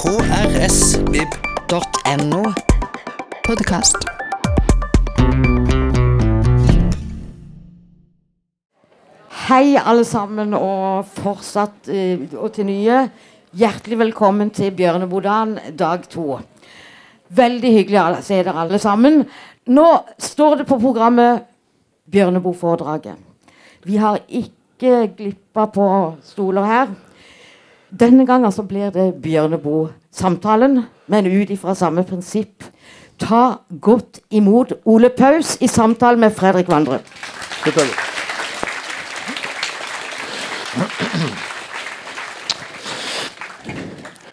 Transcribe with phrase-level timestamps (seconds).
[0.00, 1.32] krsvib.no.
[3.44, 3.96] Podkast.
[9.48, 13.10] Hei, alle sammen, og fortsatt eh, og til nye.
[13.52, 16.40] Hjertelig velkommen til Bjørnebodan dag to.
[17.28, 19.28] Veldig hyggelig å se dere alle sammen.
[19.68, 21.44] Nå står det på programmet
[22.08, 23.16] Bjørneboe-foredraget.
[23.84, 26.88] Vi har ikke glippa på stoler her.
[27.90, 29.18] Denne gangen så blir det
[30.10, 32.64] Bjørneboe-samtalen, men ut ifra samme prinsipp.
[33.18, 37.00] Ta godt imot Ole Paus i samtale med Fredrik Vandre.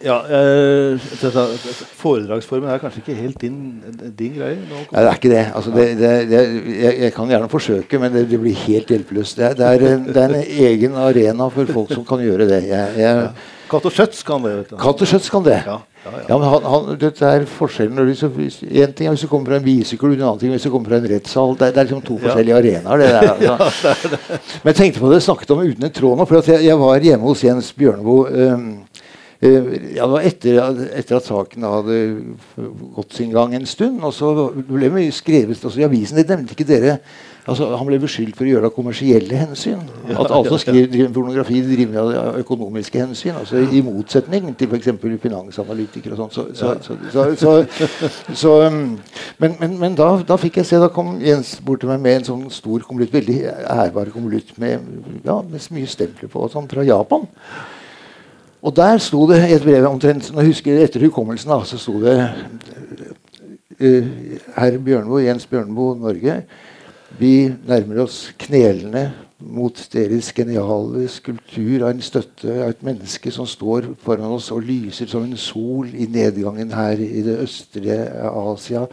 [0.00, 1.00] Ja, øh,
[1.98, 3.82] Foredragsformen er kanskje ikke helt din,
[4.18, 4.56] din greie?
[4.56, 5.52] Nei, det er ikke det.
[5.54, 6.38] Altså, det, det, det
[6.82, 9.36] jeg, jeg, kan gjerne forsøke, men det, det blir helt hjelpeløst.
[9.36, 12.62] Det, er, det er en egen arena for folk som kan gjøre det.
[12.68, 13.28] Jeg, jeg,
[13.68, 13.78] ja.
[13.78, 14.52] og Schjøtz kan det.
[14.56, 14.76] vet du.
[14.80, 15.58] Cato Schjøtz kan det.
[15.66, 16.24] Ja, ja, ja.
[16.28, 19.66] Ja, men han, han, dette er forskjellen En ting er hvis du kommer fra en
[19.66, 21.54] biseklubb, en annen ting hvis du kommer fra en rettssal.
[21.58, 23.02] Det, det er liksom to forskjellige arenaer.
[23.02, 23.94] Det der, altså.
[24.62, 26.28] Men jeg tenkte på det, snakket om uten en tråd nå.
[26.30, 28.50] For at jeg, jeg var hjemme hos Jens Bjørneboe.
[28.52, 28.68] Um,
[29.38, 30.56] ja, det var etter,
[30.98, 31.98] etter at saken hadde
[32.96, 34.02] gått sin gang en stund.
[34.02, 36.18] Og så ble det mye skrevet også i avisen.
[36.18, 36.98] Det nevnte ikke dere.
[37.48, 39.80] Altså, han ble beskyldt for å gjøre det av kommersielle hensyn.
[40.12, 43.38] At alle som skriver pornografi, driver av økonomiske hensyn.
[43.40, 44.90] altså I motsetning til f.eks.
[45.22, 46.34] finansanalytikere og sånn.
[46.34, 46.74] Så, så,
[47.14, 48.98] så, så, så, um,
[49.40, 52.20] men men, men da, da fikk jeg se Da kom Jens bort til meg med
[52.20, 53.40] en sånn stor konvolutt, veldig
[53.78, 54.84] ærbar konvolutt med,
[55.24, 57.24] ja, med så mye stempler på, sånn fra Japan.
[58.60, 61.96] Og der sto det et brev omtrent Nå husker jeg etter hukommelsen, da, så sto
[62.04, 62.18] det
[63.80, 64.16] uh,
[64.58, 66.42] Herr Bjørnboe, Jens Bjørnboe, Norge.
[67.18, 69.08] Vi nærmer oss knelende
[69.42, 74.62] mot deres geniale skulptur av en støtte av et menneske som står foran oss og
[74.62, 78.84] lyser som en sol i nedgangen her i det østlige Asia.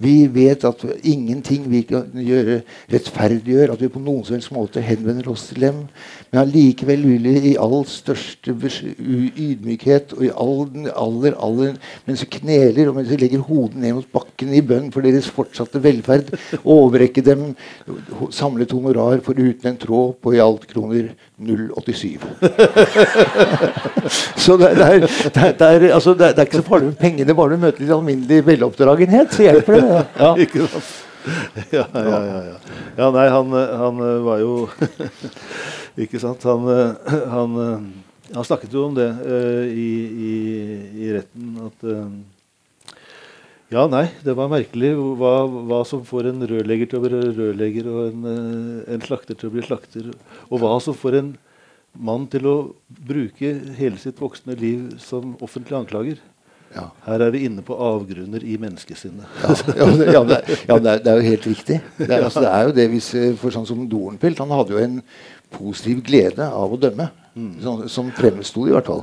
[0.00, 2.60] Vi vet at ingenting vi kan gjøre,
[2.92, 5.82] rettferdiggjør at vi på noen som helst måte henvender oss til dem.
[6.30, 12.22] Men allikevel vil vi i all største ydmykhet og i all den aller, aller Mens
[12.24, 15.82] vi kneler og mens vi legger hodet ned mot bakken i bønn for deres fortsatte
[15.82, 16.30] velferd,
[16.64, 17.50] overrekke dem
[18.32, 22.20] samlet honorar for uten en tråd på i alt kroner 087.
[24.40, 27.34] Så det, er, det, er, det, er, altså, det er ikke så farlig med pengene,
[27.36, 29.89] bare du møter litt alminnelig veloppdragenhet, så hjelper det.
[29.90, 30.34] Ja.
[30.44, 30.90] Ikke sant?
[31.70, 32.58] Ja, ja, ja,
[32.96, 33.08] ja.
[33.12, 34.54] nei, han, han eh, var jo
[36.04, 36.44] Ikke sant?
[36.48, 40.34] Han, eh, han, eh, han snakket jo om det uh, i, i,
[41.02, 42.94] i retten at uh,
[43.74, 45.34] Ja, nei, det var merkelig hva,
[45.68, 48.24] hva som får en rørlegger til å bli rørlegger, og en,
[48.96, 50.08] en slakter til å bli slakter,
[50.48, 51.30] og hva som får en
[51.94, 56.18] mann til å bruke hele sitt voksne liv som offentlig anklager.
[56.74, 56.84] Ja.
[57.06, 59.26] Her er vi inne på avgrunner i menneskesinnet.
[59.42, 61.78] Ja, ja, det, ja, det, er- ja det, er, det er jo helt riktig.
[61.98, 63.08] Det er, altså, det er jo det hvis,
[63.40, 65.00] for sånn som Dornfeldt Han hadde jo en
[65.50, 67.08] positiv glede av å dømme.
[67.62, 69.02] Sånn, som fremsto i hvert fall.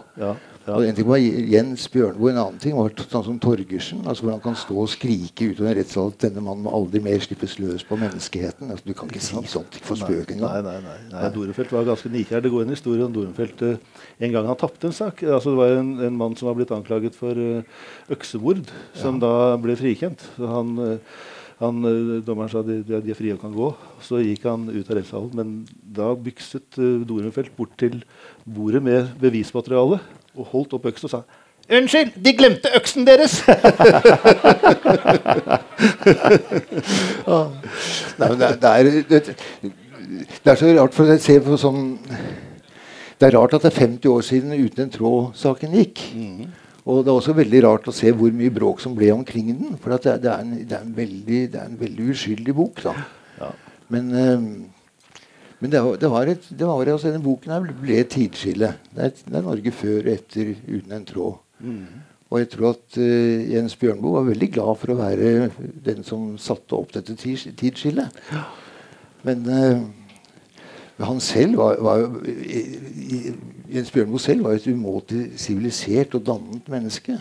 [0.67, 0.77] Ja, ja.
[0.81, 4.01] Og En ting var Jens Bjørnboe, en annen ting var sånn som Torgersen.
[4.03, 6.73] altså Hvor han kan stå og skrike ut av en rettssal at denne mannen må
[6.75, 8.73] aldri mer slippes løs på menneskeheten.
[8.73, 10.65] altså Du kan ikke si sånt for spøk Nei, engang.
[10.67, 11.29] nei, nei, nei.
[11.37, 12.43] Dorenfeldt var ganske nikjær.
[12.43, 13.79] Det går en historie om Dorenfeldt eh,
[14.19, 15.23] en gang han tapte en sak.
[15.23, 17.63] Altså, det var en, en mann som var blitt anklaget for eh,
[18.11, 20.27] øksemord, som da ble frikjent.
[20.35, 21.23] Så han, eh,
[21.63, 21.79] han,
[22.27, 23.71] dommeren sa de, de er frie og kan gå.
[24.03, 25.31] Så gikk han ut av rettssalen.
[25.31, 25.55] Men
[25.95, 26.75] da bykset
[27.07, 28.01] Dorenfeldt bort til
[28.43, 30.03] bordet med bevismateriale
[30.37, 31.21] og holdt opp øksen og sa
[31.67, 33.41] Unnskyld, de glemte øksen deres!
[37.27, 39.19] Nei, men det, er- det, er, det,
[40.43, 41.81] det er så rart, for jeg ser på sånn
[43.19, 45.97] Det er rart at det er 50 år siden Uten en tråd-saken gikk.
[46.87, 49.75] Og det er også veldig rart å se hvor mye bråk som ble omkring den.
[49.81, 52.53] For at det, det, er en, det, er en veldig, det er en veldig uskyldig
[52.55, 52.79] bok.
[52.85, 52.93] da.
[53.41, 53.49] Ja.
[53.91, 54.39] Men, eh,
[55.59, 58.73] men det, det var et, det var, altså, denne boken her ble et tidsskille.
[58.93, 61.39] Det det er Norge før og etter Uten en tråd.
[62.29, 65.49] Og jeg tror at uh, Jens Bjørnboe var veldig glad for å være
[65.85, 68.19] den som satte opp dette tids- tidsskillet.
[69.25, 69.79] Men uh,
[71.07, 72.61] han selv var, var i,
[73.07, 73.21] i,
[73.77, 77.17] Jens Bjørnboe selv var et umåtelig sivilisert og dannet menneske.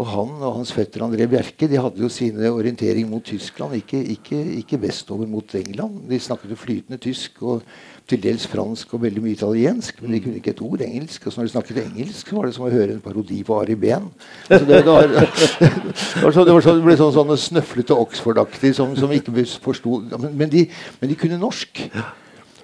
[0.00, 3.98] Og han og hans fetter André Bjerke de hadde jo sine orientering mot Tyskland, ikke,
[4.14, 6.06] ikke, ikke vestover mot England.
[6.08, 7.66] De snakket jo flytende tysk og
[8.08, 11.26] til dels fransk og veldig mye italiensk, men de kunne ikke et ord engelsk.
[11.26, 13.60] Og så når de snakket engelsk, så var det som å høre en parodi på
[13.60, 14.08] Ari Behn.
[14.48, 15.12] Altså det, det, var,
[16.48, 20.58] det, var det ble sånn, sånn snøflete Oxford-aktig som, som ikke forsto men, men,
[21.02, 21.84] men de kunne norsk.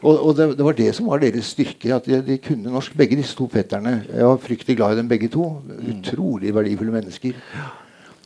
[0.03, 1.95] Og, og det, det, var det som var deres styrke.
[1.95, 2.97] At de, de kunne norsk.
[2.97, 3.99] Begge disse to fetterne.
[4.13, 5.49] Jeg var fryktelig glad i dem begge to.
[5.91, 7.39] Utrolig verdifulle mennesker.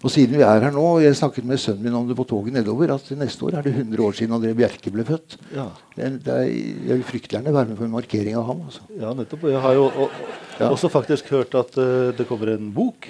[0.01, 2.25] Og siden vi er her nå, og jeg snakket med sønnen min om det på
[2.29, 5.37] toget nedover, at neste år er det 100 år siden André Bjerke ble født.
[5.53, 5.67] Ja.
[5.97, 6.47] Det, det er,
[6.89, 8.63] jeg vil fryktelig gjerne være med på en markering av ham.
[8.71, 8.87] Altså.
[8.97, 9.45] Ja, nettopp.
[9.53, 10.15] Jeg har jo og,
[10.61, 10.69] Ja.
[10.69, 13.09] også faktisk hørt at uh, det kommer en bok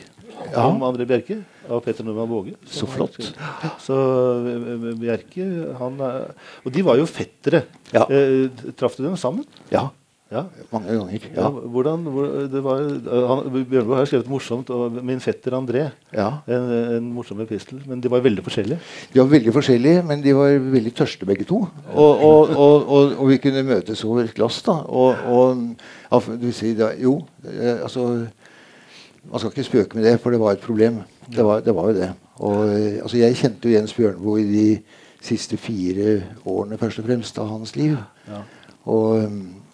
[0.51, 0.65] Ja.
[0.67, 1.41] om André Bjerke
[1.71, 2.55] av Peter Normann Våge.
[2.67, 3.19] Så flott.
[3.83, 3.97] Så
[4.49, 5.45] eh, Bjerke
[5.79, 7.65] han Og de var jo fettere.
[7.93, 8.07] Ja.
[8.09, 8.49] Eh,
[8.79, 9.45] traff du dem sammen?
[9.71, 9.91] Ja,
[10.31, 10.45] Ja.
[10.71, 11.25] mange ganger.
[11.35, 12.83] Ja, hvordan, var,
[13.27, 15.89] han, Bjørneboe har skrevet morsomt og 'Min fetter André'.
[16.15, 16.29] ja.
[16.47, 17.83] En, en morsom epistel.
[17.87, 18.79] Men de var veldig forskjellige.
[19.13, 21.67] De var veldig forskjellige, men de var veldig tørste begge to.
[21.95, 24.63] Og, og, og, og, vi kunne møtes over et glass.
[24.63, 24.73] da.
[24.87, 25.57] Og,
[26.43, 28.27] du sier da, Jo, eh, altså
[29.31, 31.03] Man skal ikke spøke med det, for det var et problem.
[31.37, 32.13] Det var, det var jo det.
[32.41, 34.79] Eh, altså, Jeg kjente jo Jens Bjørnboe i de
[35.21, 37.97] siste fire årene først og fremst av hans liv.
[38.29, 38.41] Ja.
[38.85, 39.29] Og,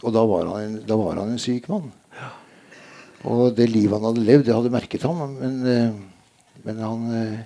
[0.06, 1.91] og da, var han en, var han en syk mann.
[3.26, 5.35] Og det livet han hadde levd, det hadde merket ham.
[5.41, 7.38] Men, eh, men han eh,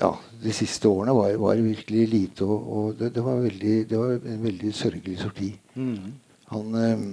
[0.00, 3.98] ja, De siste årene var, var virkelig lite, og, og det, det, var veldig, det
[3.98, 5.50] var en veldig sørgelig sorti.
[5.74, 6.12] Mm.
[6.52, 7.04] Han eh,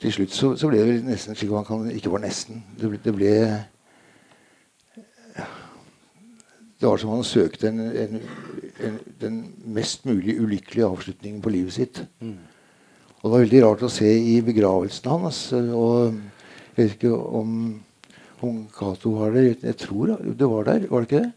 [0.00, 2.64] Til slutt så, så ble det vel nesten slik han kan, ikke var nesten.
[2.80, 3.32] Det ble, det ble
[6.76, 8.18] Det var som han søkte en, en,
[8.84, 12.02] en, den mest mulig ulykkelige avslutningen på livet sitt.
[12.20, 12.36] Mm.
[13.26, 15.40] Og det var veldig rart å se i begravelsen hans.
[15.50, 16.14] Og
[16.76, 17.56] jeg vet ikke om,
[18.46, 19.48] om Cato var der.
[19.66, 21.32] Jeg tror det var der, var det ikke det?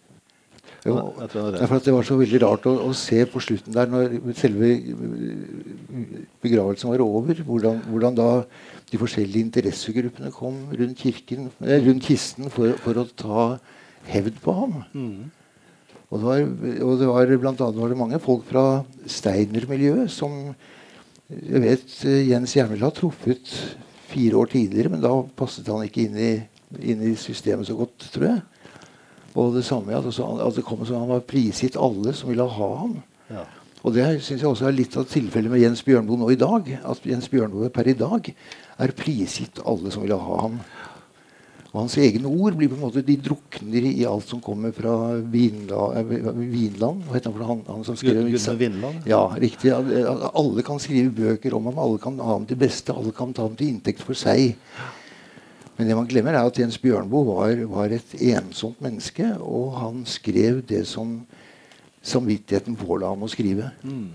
[0.86, 1.63] Jo, det er det.
[1.63, 4.69] Derfor at det var så veldig rart å, å se på slutten der, når selve
[6.45, 8.30] begravelsen var over, hvordan, hvordan da
[8.94, 13.51] de forskjellige interessegruppene kom rundt, kirken, eh, rundt kisten for, for å ta
[14.13, 14.81] hevd på ham.
[14.94, 15.31] Mm.
[16.09, 16.50] Og det var,
[16.85, 20.53] og det var blant annet var det mange folk fra Steiner-miljøet som
[21.30, 23.52] jeg vet eh, Jens gjerne har truffet
[24.10, 26.31] fire år tidligere, men da passet han ikke inn i,
[26.81, 28.42] inn i systemet så godt, tror jeg.
[29.38, 32.48] Og det samme at, også, at det kom som han var prisgitt alle som ville
[32.50, 32.98] ha ham.
[33.30, 33.46] Ja.
[33.86, 36.66] Og det syns jeg også er litt av tilfellet med Jens Bjørnboe nå i dag.
[36.90, 38.26] At Jens Bjørnboe per i dag
[38.81, 40.58] er prisgitt alle som ville ha ham.
[41.69, 44.94] Og hans egne ord blir på en måte, de drukner i alt som kommer fra
[45.21, 47.04] Vinla, eh, Vinland.
[47.06, 49.10] Hva heter han, han, som skrev Gunnar Vinland?
[49.10, 49.74] Ja, riktig.
[50.33, 53.45] Alle kan skrive bøker om ham, alle kan ha ham til beste, alle kan ta
[53.45, 54.56] ham til inntekt for seg.
[55.77, 60.01] Men det man glemmer, er at Jens Bjørnboe var, var et ensomt menneske, og han
[60.10, 61.21] skrev det som
[62.01, 63.69] samvittigheten påla ham å skrive.
[63.86, 64.10] Mm.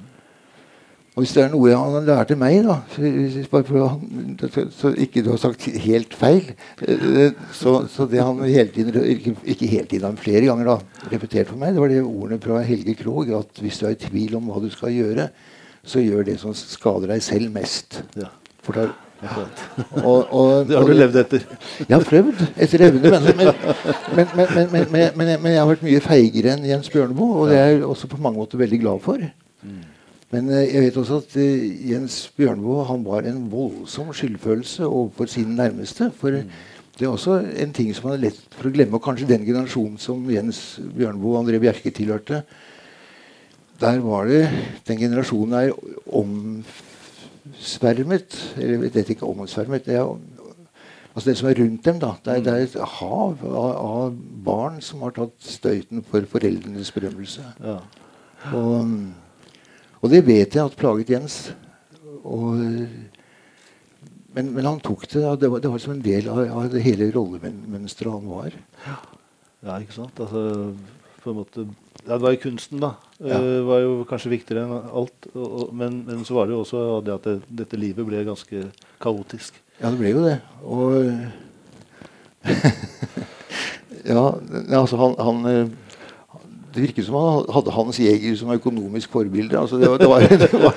[1.14, 5.68] Og hvis det er noe han lærte meg, da så, så ikke du har sagt
[5.84, 6.48] helt feil
[6.82, 11.06] eh, så, så, det han hele tiden ikke, ikke hele tiden, han flere ganger da,
[11.12, 14.00] repeterte for meg, det var det ordene fra Helge Krogh at hvis du er i
[14.08, 15.28] tvil om hva du skal gjøre,
[15.86, 18.00] så gjør det som skader deg selv mest.
[18.18, 18.32] Ja.
[18.64, 18.88] For da,
[19.22, 19.46] ja.
[20.02, 21.46] Og, og, det har du levd etter?
[21.84, 23.14] Jeg har prøvd etter evne.
[24.16, 27.84] Men, men, men, jeg har vært mye feigere enn Jens Bjørneboe, og det er jeg
[27.86, 29.22] også på mange måter veldig glad for.
[29.64, 29.82] Mm.
[30.32, 35.26] Men eh, jeg vet også at eh, Jens Bjørneboe han var en voldsom skyldfølelse overfor
[35.30, 36.10] sine nærmeste.
[36.18, 37.32] For det er også
[37.64, 40.80] en ting som man er lett for å glemme, og kanskje den generasjonen som Jens
[40.94, 42.36] Bjørneboe og André Bjerke tilhørte.
[43.80, 44.44] Der var det
[44.86, 45.72] Den generasjonen er
[46.06, 46.62] omsvermet
[48.54, 49.86] Eller jeg vet ikke omsvermet.
[49.86, 50.06] Det er
[51.14, 52.08] Altså det som er rundt dem, da.
[52.24, 56.90] Det er, det er et hav av, av barn som har tatt støyten for foreldrenes
[56.90, 57.44] berømmelse.
[57.62, 57.76] Ja.
[58.50, 58.88] Og,
[60.04, 61.36] og det vet jeg at plaget Jens.
[62.24, 62.60] Og,
[64.34, 65.22] men, men han tok det.
[65.40, 68.58] Det var, det var som en del av, av det hele rollemønsteret han var.
[68.84, 70.20] ja, ikke sant?
[70.20, 70.74] Altså,
[71.24, 71.64] på en måte
[72.04, 72.90] ja, Det var jo kunsten, da.
[73.16, 73.38] Ja.
[73.38, 75.30] Eh, var jo kanskje viktigere enn alt.
[75.32, 78.26] Og, og, men, men så var det jo også det at det, dette livet ble
[78.28, 78.66] ganske
[79.00, 79.56] kaotisk.
[79.78, 80.36] Ja, det ble jo det.
[80.68, 80.92] Og
[84.04, 84.34] Ja,
[84.76, 85.68] altså han, han eh,
[86.74, 89.58] Det virket som han hadde Hans Jæger som økonomisk forbilde.
[89.58, 90.74] Altså det var, det var, det var,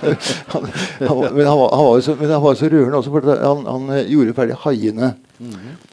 [0.54, 0.68] han,
[1.02, 4.12] han, men, han var, så, men han var så rørende også, for han, han eh,
[4.12, 5.12] gjorde ferdig 'Haiene'.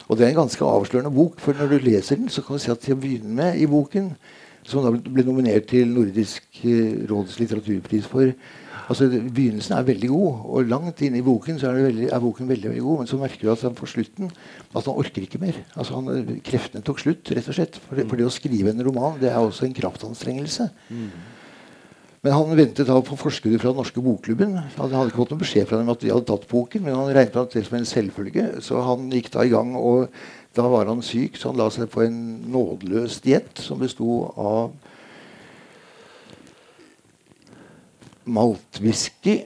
[0.09, 2.61] Og det er en ganske avslørende bok, for når du leser den, så kan du
[2.61, 4.13] se at til å begynne med i boken,
[4.68, 8.33] som da ble nominert til Nordisk eh, råds litteraturpris for
[8.85, 12.25] altså Begynnelsen er veldig god, og langt inne i boken så er, det veldig, er
[12.25, 12.99] boken veldig veldig god.
[13.00, 15.61] Men så merker du at han på slutten at han orker ikke mer.
[15.75, 17.78] Altså han, eh, Kreftene tok slutt, rett og slett.
[17.87, 20.68] For det, for det å skrive en roman det er også en kraftanstrengelse.
[22.25, 24.54] Men han ventet da på forskuddet fra den norske bokklubben.
[24.56, 27.11] Han hadde ikke fått noen beskjed fra dem at de hadde tatt boken, men han
[27.12, 28.47] regnet med det som en selvfølge.
[28.64, 30.09] Så han gikk da i gang, og
[30.55, 32.19] da var han syk, så han la seg på en
[32.55, 34.73] nådeløs diett som besto av
[38.25, 39.43] maltwhisky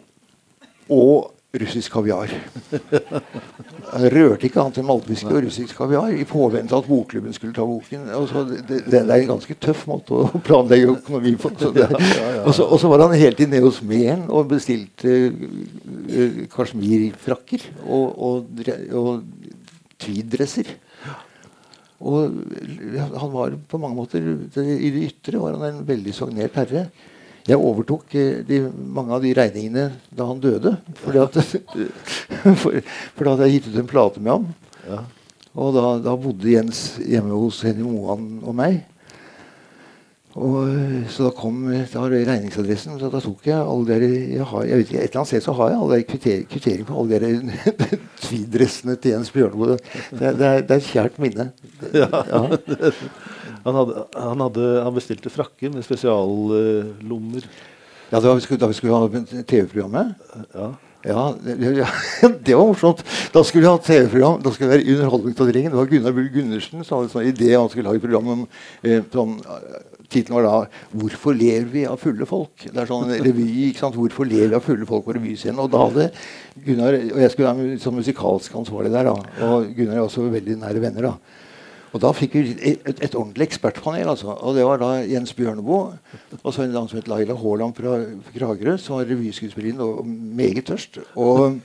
[0.92, 2.30] og russisk kaviar.
[2.68, 7.64] Jeg rørte ikke annet enn maltwhisky og russisk kaviar i påvente at bokklubben skulle ta
[7.66, 8.04] boken.
[8.12, 11.52] Altså, det, det, er en ganske tøff måte å planlegge økonomi på.
[11.58, 11.88] Så det,
[12.46, 17.64] og, så, og så var han hele tiden nede hos Meren og bestilte uh, kasjmirfrakker
[17.86, 19.24] og, og, og
[20.04, 20.76] tweeddresser.
[21.98, 22.34] Og
[22.94, 26.86] han var på mange måter I det ytre var han en veldig sognert herre.
[27.48, 30.74] Jeg overtok eh, de, mange av de regningene da han døde.
[31.00, 31.38] Fordi at,
[32.60, 34.50] for, for, da hadde jeg gitt ut en plate med ham.
[34.84, 35.00] Ja.
[35.58, 38.82] Og da, da, bodde Jens hjemme hos Henny Moan og meg.
[40.38, 42.98] Og, så da kom da regningsadressen.
[43.00, 45.44] Så da tok jeg alle dere jeg har, jeg vet ikke, Et eller annet sted
[45.44, 47.58] så har jeg alle kvitter, kvittering på alle dere
[48.24, 49.78] tweedressene til Jens Bjørneboe.
[49.78, 51.50] Det, det, det, er et kjært minne.
[51.94, 52.10] Ja.
[52.32, 52.42] ja.
[53.68, 57.42] Han, hadde, han, hadde, han bestilte frakker med spesiallommer.
[57.42, 57.56] Uh,
[58.08, 60.14] ja, da vi skulle, da vi skulle ha TV-programmet?
[60.54, 60.68] Ja.
[61.06, 61.86] Ja, det, ja,
[62.46, 63.04] det, var morsomt.
[63.32, 64.40] Da skulle vi ha TV-program.
[64.42, 65.72] Da skulle det være Underholdningsavdelingen.
[65.72, 68.42] Det var Gunnar Bull Gundersen som hadde en sånn idé han skulle lage program om
[68.82, 69.36] eh, sånn,
[70.08, 73.68] Tittelen var da 'Hvorfor ler vi av fulle folk?' Det er sånn revy.
[73.68, 73.94] ikke sant?
[73.94, 76.10] 'Hvorfor ler vi av fulle folk på revyscenen?' Og da hadde
[76.64, 79.04] Gunnar Og jeg skulle være som musikalsk ansvarlig der.
[79.04, 81.02] da, Og Gunnar er også veldig nære venner.
[81.02, 81.14] da,
[81.94, 84.08] og da fikk vi et, et ordentlig ekspertpanel.
[84.12, 84.34] Altså.
[84.44, 85.98] Og det var da Jens Bjørneboe
[86.42, 90.66] og så en dame som het Laila Haaland fra Kragerø, som var revyskuespillerinne og meget
[90.68, 91.00] tørst.
[91.16, 91.60] Og,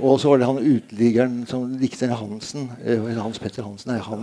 [0.00, 2.70] og så var det han uteliggeren som likte Hansen.
[2.84, 3.92] Eh, Hans Petter Hansen.
[3.92, 4.22] Nei, han,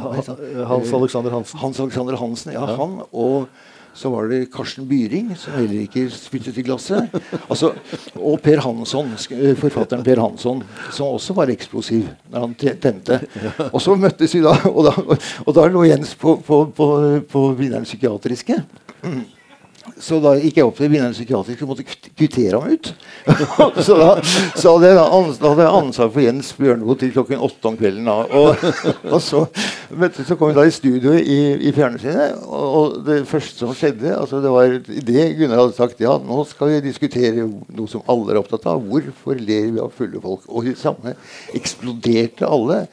[0.69, 1.59] Hans Alexander Hansen.
[1.61, 3.01] Hans Alexander Hansen, ja, han.
[3.11, 3.49] Og
[3.93, 7.09] så var det Karsten Byring, som heller ikke spyttet i glasset.
[7.49, 7.73] Altså,
[8.15, 10.61] og Per Hansson, eh, forfatteren Per Hansson,
[10.95, 13.19] som også var eksplosiv når han tente.
[13.71, 14.93] Og så møttes vi da, og da,
[15.45, 16.87] og da lå Jens på, på, på,
[17.31, 18.61] på vinneren psykiatriske.
[19.99, 22.91] Så da gikk jeg opp til vinneren psykiatrisk og måtte kvittere ham ut.
[23.87, 24.09] så da,
[24.59, 28.07] så hadde jeg ansvar for Jens Bjørneboe til klokken åtte om kvelden.
[28.09, 28.23] Da.
[28.39, 28.63] Og,
[29.13, 29.43] og så,
[29.89, 33.75] du, så, kom vi da i studio i, i fjernsynet, og, og, det første som
[33.75, 38.03] skjedde altså Det var det Gunnar hadde sagt ja, nå skal vi diskutere noe som
[38.09, 38.83] alle er opptatt av.
[38.85, 40.45] Hvorfor ler vi av fulle folk?
[40.49, 41.15] Og i samme
[41.57, 42.83] eksploderte alle.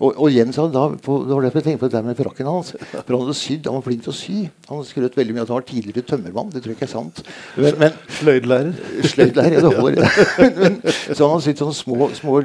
[0.00, 2.18] Og, og Jens hadde da, på, det var derfor jeg tenkte på det der med
[2.18, 2.72] frakken hans.
[2.94, 4.38] For Han hadde sydd, han var flink til å sy.
[4.70, 6.50] Han skrøt veldig mye at han var tidligere tømmermann.
[6.54, 7.22] Det tror jeg ikke er sant.
[7.56, 8.72] Men, men Sløydlærer.
[9.12, 10.20] Sløydlærer, ja, det holder.
[10.60, 12.38] men, så han hadde sydd sånne små, små,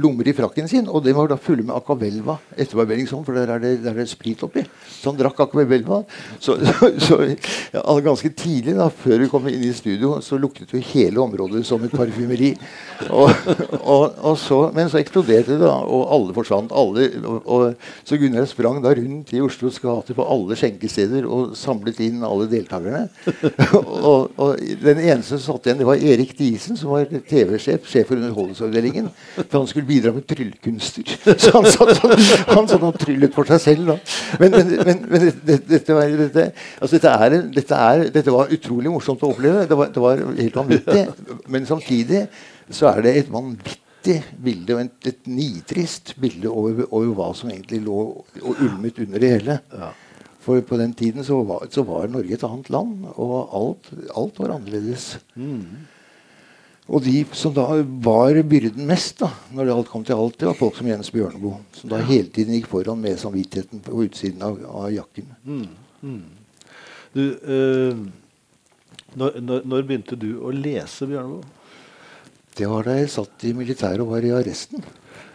[0.00, 3.50] lommer i frakken sin, og de var da fulle med Acavelva etterbarbering sånn, for der
[3.56, 4.64] er, det, der er det sprit oppi.
[4.90, 6.02] Så han drakk Acavelva.
[6.38, 10.74] Så, så, så ja, ganske tidlig, da, før vi kom inn i studio, så luktet
[10.74, 12.54] jo hele området som et parfymeri.
[13.10, 13.30] Og,
[13.80, 16.72] og, og så, men så eksploderte det, da, og alle forsvant.
[16.74, 21.26] Alle alle, og, og, så Gunnar sprang da rundt i Oslos gater på alle skjenkesteder
[21.26, 23.06] og samlet inn alle deltakerne.
[24.10, 28.10] og, og, Den eneste som satt igjen, det var Erik Diesen, som var TV-sjef, sjef
[28.10, 29.10] for Underholdningsavdelingen.
[29.42, 31.14] For han skulle bidra med tryllekunster.
[31.44, 32.02] Så han satt,
[32.50, 33.92] han satt og tryllet for seg selv.
[33.92, 33.98] da.
[34.42, 36.48] Men, men, men, men dette, dette, var, dette,
[36.80, 37.38] altså dette, er,
[37.78, 39.68] er, dette, var utrolig morsomt å oppleve.
[39.70, 41.06] Det var, det var helt vanvittig.
[41.50, 42.26] Men samtidig
[42.72, 47.32] så er det et vanvittig vanvittig bilde og et, et nitrist bilde over, over, hva
[47.34, 49.58] som egentlig lå og ulmet under det hele.
[49.72, 49.92] Ja.
[50.44, 54.38] For på den tiden så var, så var, Norge et annet land, og alt, alt
[54.38, 55.18] var annerledes.
[55.34, 55.86] Mm.
[56.86, 60.50] Og de som da var byrden mest, da, når det alt kom til alt, det
[60.50, 61.62] var folk som Jens Bjørneboe.
[61.72, 65.32] Som da hele tiden gikk foran med samvittigheten på utsiden av, av jakken.
[65.48, 65.64] Mm.
[66.04, 66.22] Mm.
[67.14, 68.04] Du, øh,
[69.16, 71.63] når, når, når, begynte du å lese Bjørneboe?
[72.54, 74.84] Det var da jeg satt i militæret og var i arresten.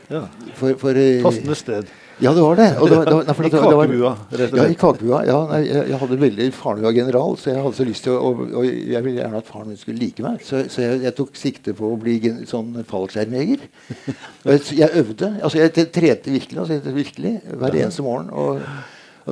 [0.10, 0.24] Ja.
[0.58, 1.90] For, for, eh, Passende sted.
[2.20, 2.68] Ja, det var det.
[2.74, 4.56] det, var, det, var, I kakebua, rett og slett.
[4.58, 5.20] Ja, i kakebua.
[5.28, 8.06] Ja, nei, jeg, jeg, hadde veldig Faren min var general, så jeg hadde så lyst
[8.08, 10.44] til å og, og jeg ville gjerne at faren min skulle like meg.
[10.44, 13.68] Så, så jeg, jeg, tok sikte på å bli gen, sånn fallskjermjeger.
[14.50, 15.28] Jeg, jeg øvde.
[15.44, 18.30] Altså, jeg trente virkelig, altså, virkelig hver eneste morgen.
[18.32, 18.62] og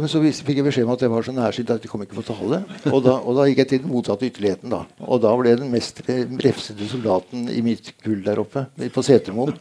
[0.02, 2.18] men så fikk jeg beskjed om at jeg var så nærsynt at jeg kom ikke
[2.20, 2.62] på tale.
[2.92, 4.74] Og da, og da gikk jeg til den motsatte ytterligheten.
[4.74, 4.84] da.
[5.06, 6.02] Og da ble jeg den mest
[6.44, 9.56] refsede soldaten i mitt kull der oppe, på Setermoen.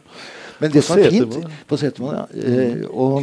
[0.57, 1.35] Men det som er fint
[1.69, 2.25] På Setermoen, ja.
[2.33, 3.21] Eh, og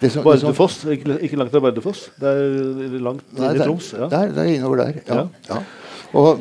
[0.00, 0.80] som, Bardufoss?
[0.88, 2.06] Ikke, ikke, langt fra Bardufoss?
[2.20, 3.92] Det er langt inn i Troms?
[3.92, 4.08] Ja.
[4.08, 5.02] Der, der innover der.
[5.06, 5.26] ja.
[5.50, 5.60] ja.
[6.18, 6.40] Og,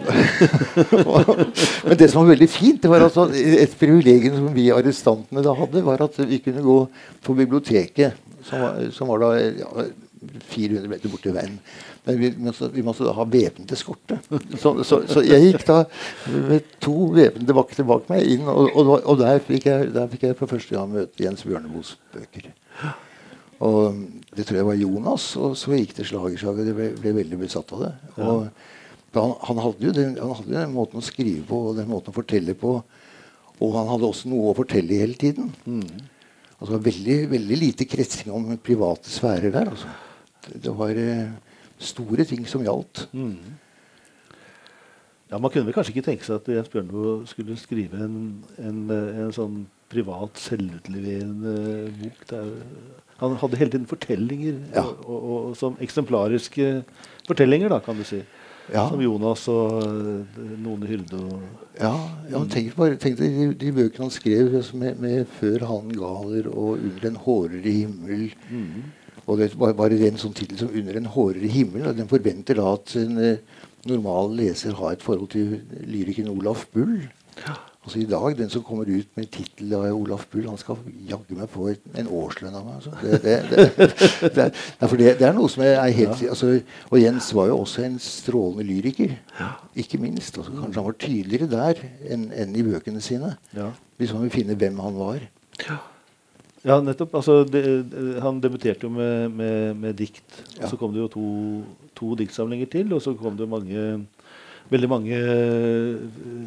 [1.85, 5.53] men det som var veldig fint, det var altså et privilegium som vi arrestantene da
[5.57, 6.79] hadde, var at vi kunne gå
[7.25, 9.89] på biblioteket som var, som var da ja,
[10.49, 11.59] 400 meter borti veien.
[12.05, 14.17] Men vi måtte, vi måtte ha væpnet eskorte.
[14.57, 15.83] Så, så, så, jeg gikk da
[16.47, 20.25] med to væpnede vakter bak meg inn, og, og, og der, fikk jeg, der, fikk
[20.29, 22.49] jeg, for første gang møte Jens Bjørneboes bøker.
[23.67, 23.95] Og
[24.35, 26.59] Det tror jeg var Jonas, og så gikk det slag i slag.
[26.61, 27.93] Og jeg ble, ble veldig besatt av det.
[28.23, 28.45] Og
[29.15, 31.89] han, han, hadde jo den, han hadde jo den måten å skrive på og den
[31.89, 32.75] måten å fortelle på.
[33.59, 35.49] Og han hadde også noe å fortelle hele tiden.
[36.59, 39.71] Altså Veldig, veldig lite kretsing om private sfærer der.
[39.73, 39.89] Altså.
[40.45, 41.33] Det, det var eh,
[41.79, 43.07] store ting som gjaldt.
[45.29, 48.15] Ja, Man kunne vel kanskje ikke tenke seg at Jens Bjørneboe skulle skrive en,
[48.57, 51.53] en, en sånn privat, selvutleverende
[51.99, 52.23] bok.
[52.31, 52.49] Der.
[53.19, 54.83] Han hadde hele tiden fortellinger, Ja.
[54.87, 56.69] og, og, og, som eksemplariske
[57.27, 58.21] fortellinger, da, kan du si.
[58.73, 58.85] Ja.
[58.89, 61.39] Som Jonas og eh, None Hylde og
[61.79, 61.93] Ja,
[62.29, 66.49] ja tenk, bare, tenk deg de, de bøkene han skrev med, med 'Før hanen galer'
[66.51, 68.33] og 'Under en hårere himmel'.
[69.25, 71.93] Og det var bare den sånn tittel som 'Under en hårere himmel'.
[71.97, 73.41] Den forventer da at en eh,
[73.87, 76.99] normal leser har et forhold til lyrikeren Olaf Bull.
[77.79, 81.37] Altså I dag, den som kommer ut med tittel av Olaf Bull, han skal jaggu
[81.37, 82.81] meg få en årslønn av meg.
[82.81, 82.91] Altså.
[83.01, 83.37] Det, det,
[83.77, 83.85] det,
[84.35, 86.51] det, er, det, er noe som er, helt altså,
[86.89, 89.15] Og Jens var jo også en strålende lyriker.
[89.79, 90.35] Ikke minst.
[90.35, 91.79] Altså, kanskje han var tydeligere der
[92.11, 93.31] enn enn i bøkene sine.
[93.55, 93.71] Ja.
[93.97, 95.23] Hvis man vil finne hvem han var.
[96.67, 97.15] Ja, nettopp.
[97.15, 97.63] Altså, de,
[98.19, 100.27] han debuterte jo med, med, med dikt.
[100.57, 100.65] Ja.
[100.65, 101.27] Og så kom det jo to,
[101.95, 103.85] to diktsamlinger til, og så kom det mange
[104.69, 105.97] Veldig mange eh,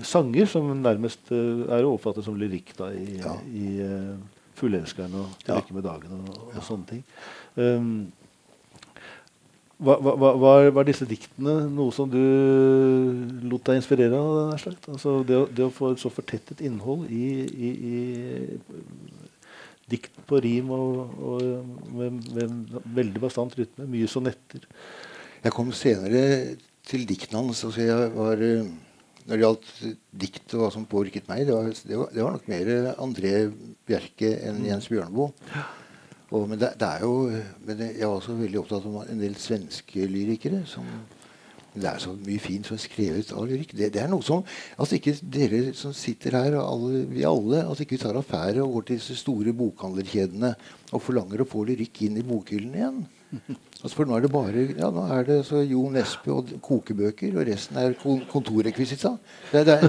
[0.06, 3.36] sanger som nærmest eh, er å oppfatte som lyrikk da, i, Ja.
[3.50, 4.16] i uh,
[4.58, 7.02] 'Fugleelskeren' og 'Til lykke med dagen' og, og sånne ting.
[7.56, 8.12] Um,
[9.82, 12.20] hva, hva, var, var disse diktene noe som du
[13.50, 14.52] lot deg inspirere av?
[14.54, 17.98] Altså det, å, det å få et så fortettet innhold i, i, i
[19.90, 21.42] dikt på rim og, og
[21.98, 23.88] med, med veldig bastant rytme.
[23.90, 24.62] Mye sonetter.
[25.42, 26.22] Jeg kom senere
[26.88, 27.62] til diktene hans.
[27.68, 28.72] Altså jeg var, eh,
[29.26, 29.70] når det gjaldt
[30.24, 33.32] dikt og hva som påvirket meg, det var, det var, det var nok mer André
[33.86, 35.32] Bjerke enn Jens Bjørneboe.
[36.32, 37.16] Og, men det, det er jo
[37.66, 40.62] men Jeg var også veldig opptatt av en del svenske lyrikere.
[40.66, 40.86] som
[41.72, 43.72] det er så mye fint som er skrevet av lyrikk.
[43.72, 44.42] Det, det er noe som
[44.76, 48.88] altså ikke dere som sitter her, alle, vi alle, altså ikke tar affære og går
[48.90, 50.52] til disse store bokhandlerkjedene
[50.92, 53.00] og forlanger å få lyrikk inn i bokhyllen igjen.
[53.82, 57.32] Altså for nå er det bare ja, nå er det så Jo Nesbø og kokebøker,
[57.34, 59.14] og resten er kon kontorrekvisita.
[59.50, 59.88] Det, det er,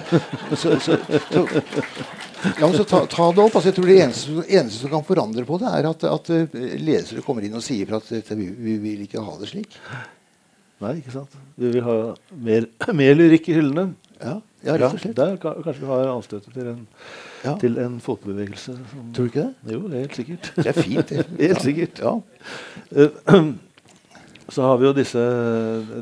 [0.55, 3.53] så, så, så, ja, men så ta, ta det opp.
[3.59, 6.57] altså jeg tror Det eneste, eneste som kan forandre på det, er at, at eh,
[6.81, 9.77] lesere kommer inn og sier fra at vi, vi vil ikke ha det slik.
[10.83, 11.37] Nei, ikke sant?
[11.59, 11.97] Vi vil ha
[12.47, 12.65] mer,
[13.03, 13.91] mer lyrikk i hyllene.
[14.23, 15.15] Ja, ja rett og slett.
[15.17, 16.87] Der kanskje vi har anstøtet til en,
[17.43, 17.57] Ja.
[17.59, 18.77] til en folkebevegelse.
[18.91, 19.73] Som, Tror du ikke det?
[19.73, 20.53] Jo, det er helt sikkert.
[20.55, 21.09] Det er fint.
[21.09, 21.25] det.
[21.47, 21.99] Helt sikkert.
[21.99, 22.15] Ja.
[22.95, 23.43] Eh,
[24.53, 25.21] Så har vi jo disse,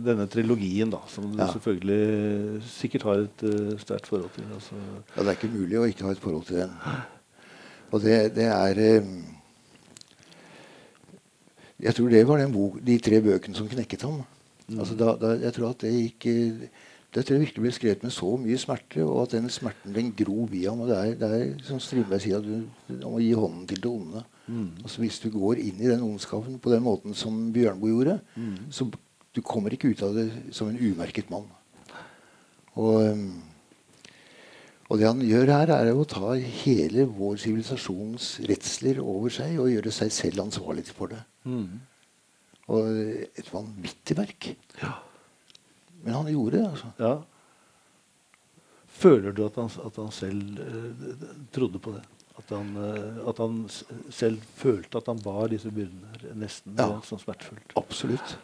[0.03, 1.45] denne trilogien, da, som du Ja.
[1.53, 4.43] selvfølgelig sikkert har et uh, sterkt forhold til.
[4.55, 4.75] Altså,
[5.15, 6.71] ja, Det er ikke mulig å ikke ha et forhold til den.
[7.91, 9.25] Og det, det er um,
[11.81, 14.21] Jeg tror det var den bok, de tre bøkene som knekket ham.
[14.79, 16.67] Altså da, da, jeg tror at det gikk eh,
[17.11, 20.13] det tror jeg virkelig ble skrevet med så mye smerte, og at den smerten den
[20.15, 20.79] grov i ham.
[20.79, 23.81] og Det er, det er som Strindberg sier, at du, du må gi hånden til
[23.83, 24.21] det onde.
[24.83, 28.19] Altså Hvis du går inn i den ondskapen på den måten som Bjørnboe gjorde,
[28.71, 28.87] så
[29.35, 31.47] du kommer ikke ut av det som en umerket mann.
[32.79, 33.19] Og,
[34.87, 39.67] og det han gjør her, er å ta hele vår sivilisasjons redsler over seg og
[39.71, 41.19] gjøre seg selv ansvarlig for det.
[42.71, 42.87] Og
[43.35, 44.53] et vanvittig verk.
[46.03, 46.91] Men han gjorde det, altså.
[46.99, 47.13] ja.
[49.01, 52.03] Føler du at han, at han selv eh, trodde på det?
[52.37, 53.57] At han, eh, at han
[54.13, 56.99] selv følte at han bar disse byrdene nesten Ja.
[57.05, 57.73] sånn smertefullt?
[57.79, 58.35] Absolutt.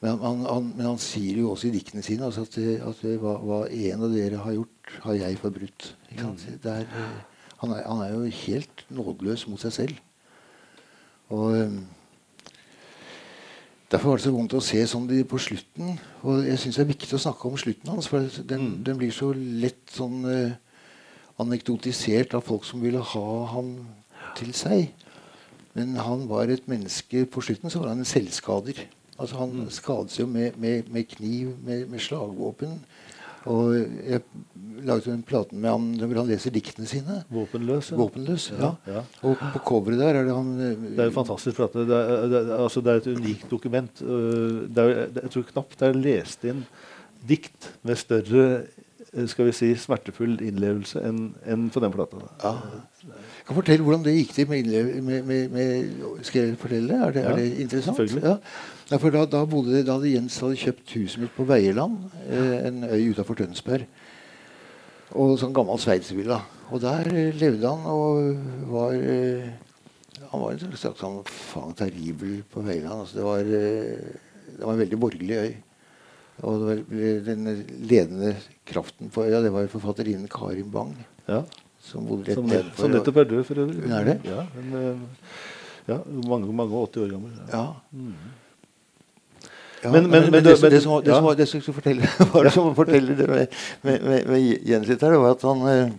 [0.00, 3.02] Men han, han, men han sier jo også i diktene sine altså at, det, at
[3.04, 5.90] det, hva, hva en av dere har gjort, har jeg forbrutt.
[6.16, 10.00] Er, eh, han, er, han er jo helt nådeløs mot seg selv.
[11.30, 11.74] Og eh,
[13.90, 15.96] Derfor var det så vondt å se sånn de på slutten.
[16.22, 19.10] Og jeg syns det er viktig å snakke om slutten hans, for den, den blir
[19.14, 20.52] så lett sånn eh,
[21.42, 23.72] anekdotisert av folk som ville ha ham
[24.38, 24.92] til seg.
[25.74, 28.78] Men han var et menneske På slutten så var han en selvskader.
[29.20, 32.78] Altså Han skadet seg jo med, med, med kniv, med, med slagvåpen.
[33.48, 34.20] Og jeg
[34.84, 37.22] laget en plate med ham hvor han leser diktene sine.
[37.32, 37.90] Våpenløs?
[37.92, 37.96] ja.
[37.96, 38.50] Våpenløs.
[38.58, 38.70] Ja.
[38.86, 39.02] Ja.
[39.22, 41.86] Og på coveret der er det han eh, Det er jo fantastisk plate.
[41.88, 44.02] Det er, det, er- altså, det er et unikt dokument.
[44.02, 46.64] Øh, er, jeg tror knapt det er lest inn
[47.28, 48.62] dikt med større
[49.12, 52.20] øh, skal vi si, smertefull innlevelse enn enn på den plata.
[52.44, 52.54] Ja.
[53.04, 56.94] Jeg kan fortelle hvordan det gikk til med, med, med, med Skal jeg fortelle?
[57.06, 57.96] Er det, Ja, er det interessant?
[57.96, 58.36] selvfølgelig.
[58.90, 58.98] Ja.
[58.98, 62.82] For da, da, bodde, da hadde Jens hadde kjøpt huset mitt på Veierland, eh, en
[62.88, 63.86] øy utafor Tønsberg.
[65.14, 66.40] Og sånn gammel sveitservilla.
[66.70, 69.48] Og der eh, levde han og var eh,
[70.30, 73.02] Han var en slags sånn faen terribel på Veierland.
[73.02, 75.50] Altså, det, var, eh, det var en veldig borgerlig øy.
[76.40, 77.48] Og det var den
[77.90, 78.34] ledende
[78.70, 80.94] kraften på øya, det var forfatterinnen Karin Bang.
[81.26, 81.42] Ja.
[81.82, 82.84] Som bodde rett Som, nedenfor.
[82.84, 83.90] som nettopp er død, for øvrig.
[83.90, 84.16] Er det?
[84.28, 85.02] Ja, hun, eh,
[85.90, 85.98] ja,
[86.30, 87.34] mange, mange 80 år gammel.
[87.50, 87.58] Ja.
[87.58, 87.66] Ja.
[87.92, 88.39] Ja,
[89.82, 91.16] Men- det, det- som- det, som, var- det, ja.
[91.16, 94.88] som, var- det som jeg skulle fortelle, var som forteller det med, med, med, Jens
[94.90, 95.92] litt her, var at han, eh,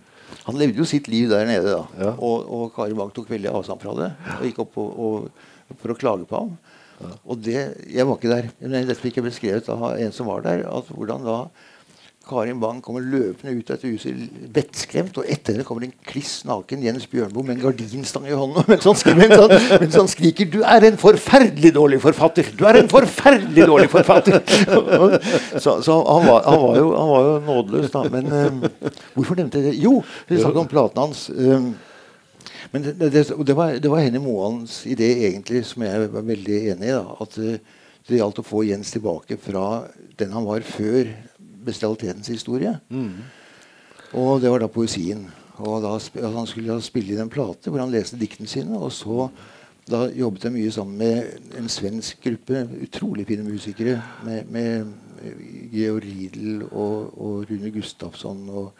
[0.46, 1.72] han levde jo sitt liv der nede.
[1.74, 1.82] da.
[1.98, 2.12] Ja.
[2.18, 5.94] Og, og Kari Bang tok veldig avstand fra det og gikk opp og, og, for
[5.94, 6.54] å klage på ham.
[7.26, 7.56] Og det,
[7.90, 10.62] Jeg var ikke der, men dette fikk jeg beskrevet av en som var der.
[10.70, 11.40] at hvordan da
[12.26, 16.42] Karin Bang kommer løpende ut av dette huset vettskremt, og etter henne kommer en kliss
[16.48, 20.50] naken Jens Bjørnboe med en gardinstang i hånden mens han, mens, han, mens han skriker
[20.52, 22.52] 'Du er en forferdelig dårlig forfatter!
[22.58, 24.42] Du er en forferdelig dårlig forfatter!'
[25.64, 28.04] så så han, var, han, var jo, han jo nådeløs, da.
[28.12, 29.78] Men eh, hvorfor nevnte jeg det?
[29.82, 31.26] Jo, vi snakket om platen hans.
[31.30, 31.72] Um,
[32.72, 36.58] men det, det, det, var, det var Henny Moans idé egentlig, som jeg var veldig
[36.72, 36.94] enig i.
[36.94, 37.58] da, At eh,
[38.08, 39.84] det gjaldt å få Jens tilbake fra
[40.18, 41.10] den han var før
[41.64, 42.74] bestialitetens historie.
[44.12, 45.26] Og det var da poesien.
[45.62, 45.96] Og da,
[46.32, 48.76] Han skulle da spille inn en plate hvor han leste diktene sine.
[48.78, 49.28] Og så
[49.88, 54.00] da jobbet jeg mye sammen med en svensk gruppe utrolig fine musikere.
[54.24, 54.92] Med, med
[55.72, 58.72] Georg Riedel og, og Rune Gustafsson og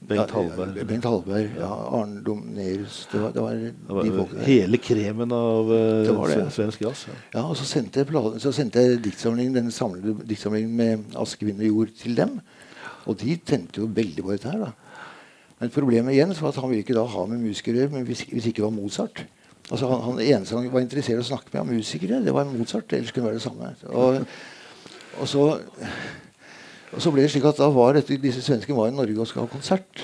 [0.00, 0.80] Bengt Hallberg.
[0.86, 4.44] Bengt Hallberg, ja, Arne Domnerus Det var, det var, Det de var folkene.
[4.46, 6.48] hele kremen av uh, Det var det, ja.
[6.52, 7.06] svensk jazz.
[7.08, 7.16] Ja.
[7.38, 11.46] Ja, og så sendte jeg, platen, så sendte jeg diktsamlingen, den samlede diktsamlingen med 'Aske,
[11.48, 12.40] vind og jord' til dem.
[13.06, 14.58] Og de tente jo veldig på dette her.
[14.58, 14.72] da.
[15.60, 18.46] Men problemet igjen var at han ville ikke da ha med musikere men hvis, hvis
[18.50, 19.24] ikke det var Mozart.
[19.70, 22.44] Altså han, han eneste han var interessert i å snakke med av musikere, det var
[22.50, 22.92] Mozart.
[22.92, 23.72] Ellers kunne det være det samme.
[23.88, 24.26] Og,
[25.18, 25.46] og, så,
[26.92, 29.28] og så ble det slik at da var dette, disse svenskene var i Norge og
[29.28, 30.02] skulle ha konsert.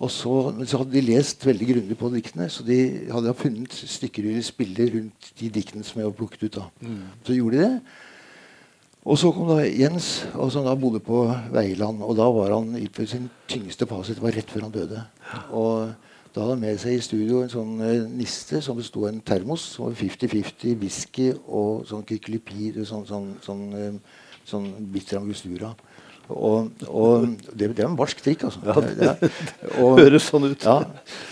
[0.00, 0.34] Og så,
[0.64, 2.78] så hadde de lest veldig grundig på diktene, så de
[3.12, 6.56] hadde funnet stykker de spiller rundt de diktene som jeg var plukket ut.
[6.56, 6.68] da.
[7.26, 7.74] Så gjorde de det.
[9.04, 12.02] Og så kom da Jens, og som da bodde på Veiland.
[12.04, 14.16] Og da var han i sin tyngste fase.
[14.16, 15.04] Det var rett før han døde.
[15.56, 15.92] Og
[16.34, 19.22] da hadde han med seg i studio en sånn eh, niste som besto av en
[19.24, 19.64] termos.
[19.74, 25.72] som var 50-50 whisky og sånn kykelepir, sånn, sånn, sånn, eh, sånn bitter angustura.
[26.30, 27.24] Og, og
[27.58, 28.60] det, det er en barsk drikk, altså.
[28.62, 29.30] Det, det,
[29.82, 30.62] og- Høres sånn ut.
[30.62, 30.76] ja,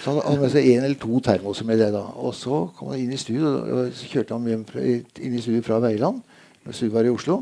[0.03, 1.93] så han hadde med seg en eller to termoser med det.
[1.95, 2.03] da.
[2.19, 5.45] Og så kom han inn i studio, og så kjørte han hjem fra, inn i
[5.45, 6.25] studio fra Veiland.
[6.65, 7.39] mens Studio var i Oslo.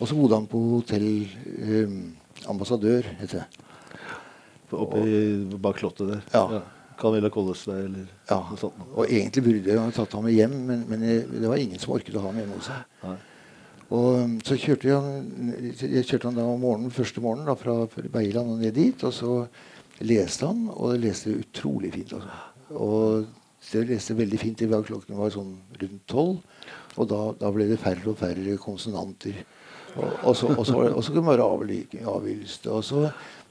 [0.00, 1.94] Og så bodde han på hotell eh,
[2.50, 3.48] Ambassadør, heter det.
[4.72, 6.22] Oppe i- bak slottet der.
[6.34, 6.62] Ja.
[6.98, 8.74] Camilla Kollesvei eller Ja, noe sånt.
[8.94, 12.14] Og egentlig burde jeg tatt ham med hjem, men, men det var ingen som orket
[12.18, 13.14] å ha ham hjemme hos seg.
[13.92, 17.54] Og um, så kjørte jeg, han- jeg kjørte han da om morgenen, første morgenen da,
[17.60, 17.74] fra
[18.14, 19.02] Beiland og ned dit.
[19.04, 19.34] Og så
[20.00, 22.14] leste han, og det leste utrolig fint.
[22.16, 22.38] Altså.
[22.72, 23.26] Og
[23.72, 25.52] det leste veldig fint til hver klokken var sånn
[25.82, 26.38] rundt tolv.
[26.96, 29.42] Og da, da ble det færre og færre konsonanter.
[29.92, 32.66] Og, og, så, og, så, og så kunne det være avlyst.
[32.72, 33.04] Og så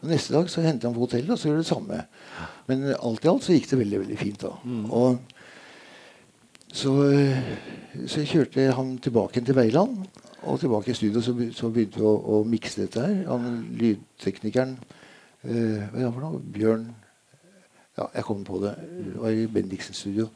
[0.09, 2.01] neste dag så hentet han på hotellet, og så gjorde det samme.
[2.69, 4.41] Men alt i alt så gikk det veldig veldig fint.
[4.47, 4.55] da.
[4.89, 5.19] Og
[6.73, 7.37] så, eh,
[8.07, 10.05] så kjørte han tilbake til Veiland.
[10.41, 13.17] Og tilbake i studio så, så begynte vi å, å mikse dette her.
[13.29, 14.73] Han lydteknikeren
[15.45, 16.41] eh, for noe?
[16.41, 16.87] Bjørn
[17.99, 18.73] Ja, jeg kom på det.
[18.81, 20.29] Det var i Bendiksen studio.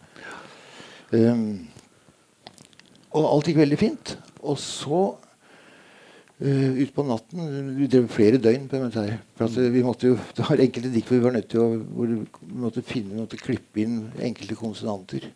[1.14, 1.68] Um,
[3.16, 4.12] og alt gikk veldig fint.
[4.44, 5.02] Og så
[6.44, 9.24] uh, utpå natten Vi drev flere døgn på dette her.
[9.40, 11.70] For eh, vi måtte jo, det var enkelte dikt hvor vi var nødt til å
[11.80, 12.20] vi
[12.62, 15.30] måtte finne, vi måtte klippe inn enkelte konsonanter.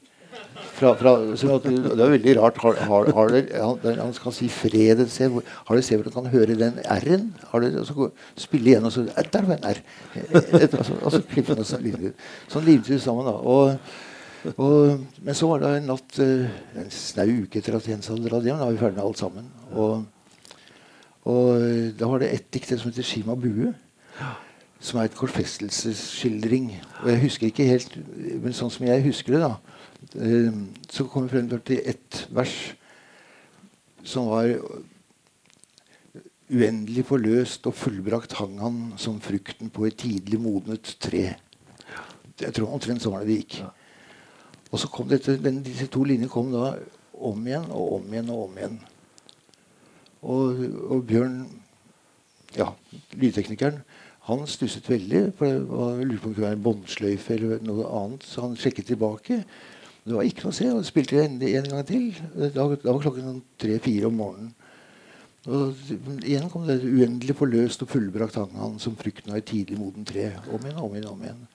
[0.79, 2.59] Fra, fra, vi det var veldig rart.
[2.63, 5.41] Har, har, har dere, han, han skal si 'fred et sted'.
[5.67, 7.25] Har dere sett hvordan han kan høre den r-en?
[7.51, 8.07] Har dere, og så gå,
[8.39, 9.81] spille igjen, og så Der var en r!
[10.15, 12.13] Et, og så, og så klippe den, og så limte vi
[12.47, 13.27] Sånn vi sammen.
[13.27, 13.31] da.
[13.31, 13.75] Og,
[14.55, 16.47] og, men så var det en natt eh,
[16.79, 18.59] en snau uke etter at Jens hadde dratt hjem.
[18.61, 19.49] Da var vi ferdig med alt sammen.
[19.75, 20.05] Og,
[21.27, 21.65] og
[21.99, 23.73] da var det ett dikt som heter 'Skima bue'.
[24.79, 26.71] Som er et korsfestelsesskildring.
[27.03, 27.97] Og jeg husker ikke helt,
[28.39, 29.57] men sånn som jeg husker det, da,
[30.89, 32.55] så kom vi frem til ett vers
[34.03, 34.55] som var
[36.49, 41.35] Uendelig forløst og fullbrakt hang han som frukten på et tidlig modnet tre.
[42.41, 43.57] Jeg tror omtrent sånn var det det gikk.
[44.73, 46.71] Og så kom dette, den, disse to linjene kom da
[47.13, 48.79] om igjen og om igjen og om igjen.
[50.25, 51.37] Og, og Bjørn,
[52.57, 52.71] ja,
[53.13, 53.83] lydteknikeren,
[54.25, 55.23] han stusset veldig.
[55.37, 58.25] for jeg lurte på om det kunne være en båndsløyfe eller noe annet.
[58.25, 59.43] Så han sjekket tilbake.
[60.05, 60.69] Det var ikke noe å se.
[60.73, 62.09] Og spilte en, en gang til.
[62.35, 64.55] Da, da var klokken sånn tre-fire om morgenen.
[65.49, 65.79] Og
[66.27, 70.05] igjen kom det uendelig forløst og fullbrakt han, han som frykten av et tidlig moden
[70.07, 70.33] tre.
[70.51, 71.45] Om igjen, om igjen, om igjen.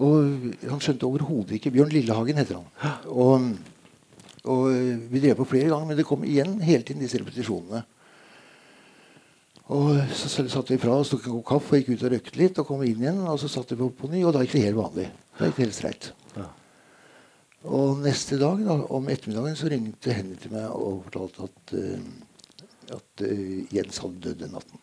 [0.00, 3.00] Og han skjønte overhodet ikke Bjørn Lillehagen heter han.
[3.10, 3.48] Og,
[4.48, 4.68] og
[5.10, 7.82] vi drev på flere ganger, men det kom igjen hele tiden disse repetisjonene.
[9.70, 12.40] Og så satte vi fra oss, tok en god kaffe og gikk ut og røkte
[12.40, 12.62] litt.
[12.62, 14.64] Og kom inn igjen, og så satt vi på på ny, og da gikk det
[14.70, 15.10] helt vanlig.
[15.36, 16.10] Da gikk det helt streit.
[17.68, 22.94] Og neste dag, da, om ettermiddagen, så ringte Henny til meg og fortalte at, uh,
[22.96, 24.80] at uh, Jens hadde dødd den natten.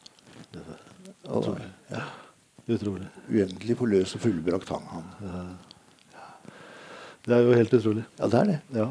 [1.34, 1.50] Og
[1.92, 2.04] ja,
[2.68, 3.08] Utrolig.
[3.32, 5.10] uendelig forløs og fullbrakt hang han.
[7.28, 8.04] Det er jo helt utrolig.
[8.20, 8.58] Ja, det er det.
[8.78, 8.88] Ja.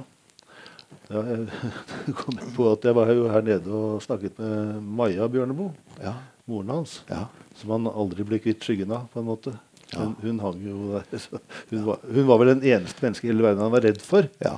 [1.15, 1.47] ja jeg
[2.21, 5.73] kom på at jeg var jo her nede og snakket med Maja Bjørneboe,
[6.03, 6.13] Ja.
[6.47, 6.99] moren hans.
[7.11, 7.25] ja.
[7.57, 9.55] Som han aldri ble kvitt skyggen av, på en måte.
[9.93, 10.01] Ja.
[10.03, 11.27] Hun, hun hang jo der.
[11.71, 14.27] Hun var, hun var vel den eneste mennesket i hele verden han var redd for.
[14.43, 14.57] ja.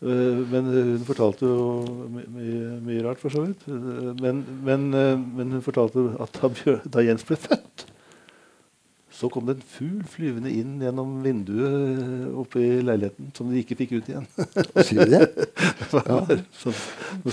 [0.00, 1.64] Eh, Men hun fortalte jo
[2.08, 3.66] my- mye, mye rart, for så vidt.
[3.68, 7.84] Eh, Men, men, eh, men hun fortalte at da, da Jens ble født,
[9.20, 13.60] så kom det en fugl flyvende inn gjennom vinduet eh, oppe i leiligheten som de
[13.60, 14.28] ikke fikk ut igjen.
[14.80, 15.26] Sier du det?
[15.90, 16.20] Ja.
[16.54, 16.76] sånn,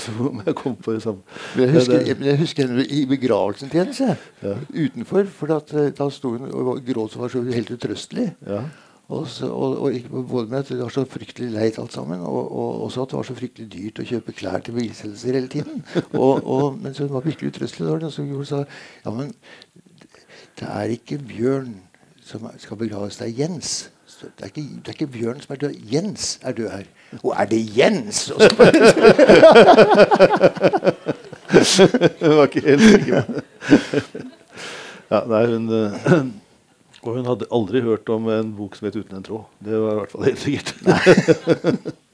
[0.01, 1.21] så må jeg kom på det samme.
[1.53, 4.15] Men jeg husker, jeg, jeg husker i begravelsen til henne.
[4.41, 4.55] Ja.
[4.73, 5.29] Utenfor.
[5.37, 8.31] For at, eh, da sto hun og gråt og var så helt utrøstelig.
[8.47, 8.63] Ja.
[9.07, 12.49] Og, så, og, og både med at det var så fryktelig leit alt sammen, og,
[12.51, 15.85] og også at det var så fryktelig dyrt å kjøpe klær til beviselser hele tiden.
[16.81, 17.87] Men så hun var virkelig utrøstelig.
[17.87, 19.31] da, og Så hun sa ja, men
[20.59, 21.75] det er ikke Bjørn
[22.27, 23.91] som skal begraves, det er Jens.
[24.17, 25.73] Det er, ikke, det er ikke Bjørn som er død.
[25.93, 26.83] Jens er død her.
[27.23, 28.31] Og er det Jens?
[32.19, 33.23] Hun var ikke helt sikker.
[35.11, 35.93] Ja, nei, hun, eh,
[37.03, 39.45] og hun hadde aldri hørt om en bok som het 'Uten en tråd'.
[39.65, 40.75] Det var i hvert fall helt sikkert.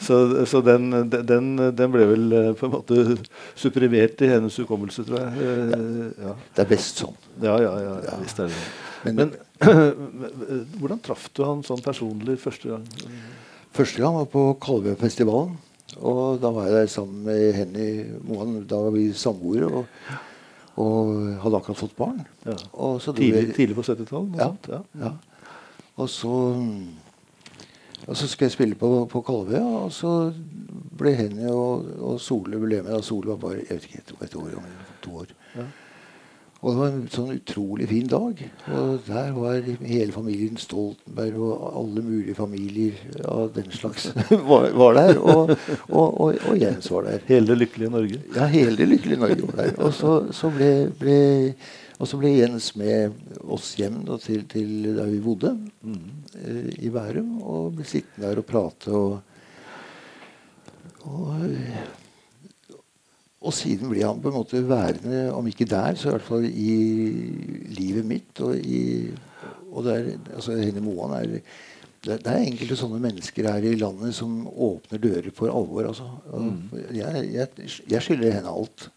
[0.00, 3.18] så så den, den, den ble vel eh, på en måte
[3.58, 5.32] supprimert i hennes hukommelse, tror jeg.
[5.40, 7.16] Eh, Ja, Det er best sånn.
[7.42, 8.62] ja, ja, ja, ja visst er det.
[9.04, 9.30] Men- Men
[10.80, 12.84] hvordan traff du han sånn personlig første gang?
[13.76, 15.56] Første gang var på Kalvøyfestivalen.
[16.00, 17.86] Og da var jeg der sammen med Henny
[18.26, 18.60] Moan.
[18.68, 19.86] Da var vi samboere og,
[20.78, 21.10] og
[21.42, 22.20] hadde akkurat fått barn.
[22.46, 22.54] Ja.
[22.72, 24.36] Og så Tidlig, tidlig på 70-tallet?
[24.38, 24.50] Ja.
[24.70, 24.80] Ja.
[25.00, 25.12] Ja.
[26.00, 26.34] Og så
[28.06, 30.14] og så skulle jeg spille på, på Kalvøya, og så
[31.00, 32.92] ble Henny og, og Sole ble med.
[32.92, 35.32] Da Sole var bare jeg vet ikke, et, år om To år.
[35.56, 35.68] Ja.
[36.60, 38.40] Og det var en sånn utrolig fin dag.
[38.76, 44.10] Og der var hele familien Stoltenberg og alle mulige familier av den slags
[44.50, 45.22] var, var der.
[45.22, 45.54] Og,
[45.88, 47.24] og, og, og Jens var der.
[47.30, 48.20] Hele det lykkelige Norge?
[48.36, 49.72] Ja, hele det lykkelige Norge var der.
[49.80, 51.16] Og så, så, ble, ble,
[51.96, 55.56] og så ble Jens med oss hjem da, til, til der vi bodde,
[55.88, 56.19] eh,
[56.78, 57.40] i Bærum.
[57.42, 59.18] Og ble sittende der og prate og
[61.08, 62.76] og, eh,
[63.40, 66.44] og siden ble han på en måte værende, om ikke der, så i hvert fall
[66.44, 66.74] i
[67.72, 68.40] livet mitt.
[68.44, 69.08] Og, i,
[69.70, 71.42] og der, er, altså Henny Moan er det,
[72.04, 75.88] det er enkelte sånne mennesker her i landet som åpner dører for alvor.
[75.90, 76.06] Altså.
[76.32, 76.94] Mm.
[76.96, 78.88] Jeg, jeg, jeg skylder henne alt.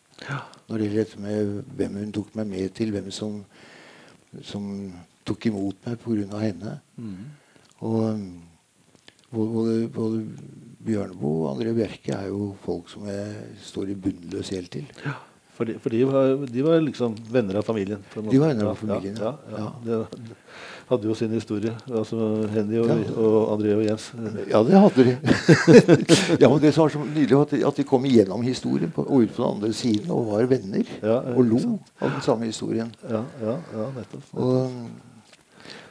[0.70, 3.42] Når det gjelder dette med hvem hun tok meg med til, hvem som,
[4.44, 4.70] som
[5.26, 6.42] tok imot meg pga.
[6.44, 6.78] henne.
[7.84, 8.28] Og um,
[9.34, 10.26] både, både,
[10.84, 14.90] Bjørneboe og André Bjerke er jo folk som jeg står i bunnløs gjeld til.
[15.54, 18.02] For, de, for de, var, de var liksom venner av familien?
[18.18, 19.32] De var venner av familien, ja.
[19.54, 19.68] ja.
[19.86, 20.34] ja, ja.
[20.84, 21.72] Det hadde jo sin historie.
[21.88, 22.18] Altså
[22.52, 22.98] Henny og, Ja.
[23.16, 24.10] og André og Jens.
[24.50, 25.14] Ja, det hadde de.
[26.42, 29.06] ja, men Det som var så nydelig, at de, at de kom igjennom historien på,
[29.08, 30.84] og ut på den andre siden og var venner.
[31.00, 31.96] Ja, ja, og lo sant.
[32.02, 32.92] av den samme historien.
[33.10, 34.28] Ja, ja, ja nettopp.
[34.34, 34.78] Og,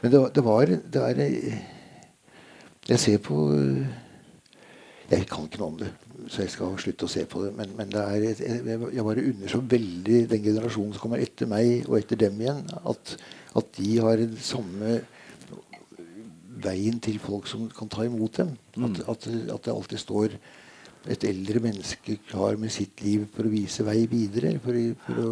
[0.02, 1.58] men det, var- det var det er,
[2.88, 3.36] Jeg ser på
[5.12, 5.90] Jeg kan ikke noe om det,
[6.32, 7.50] så jeg skal slutte å se på det.
[7.58, 8.60] Men, men det er, jeg,
[8.96, 12.62] jeg bare unner så veldig den generasjonen som kommer etter meg og etter dem igjen,
[12.88, 13.16] at,
[13.60, 15.02] at de har den samme
[16.62, 18.52] veien til folk som kan ta imot dem.
[18.86, 20.36] At, at, at det alltid står
[21.12, 24.54] et eldre menneske klar med sitt liv for å vise vei videre.
[24.64, 25.30] For, for å,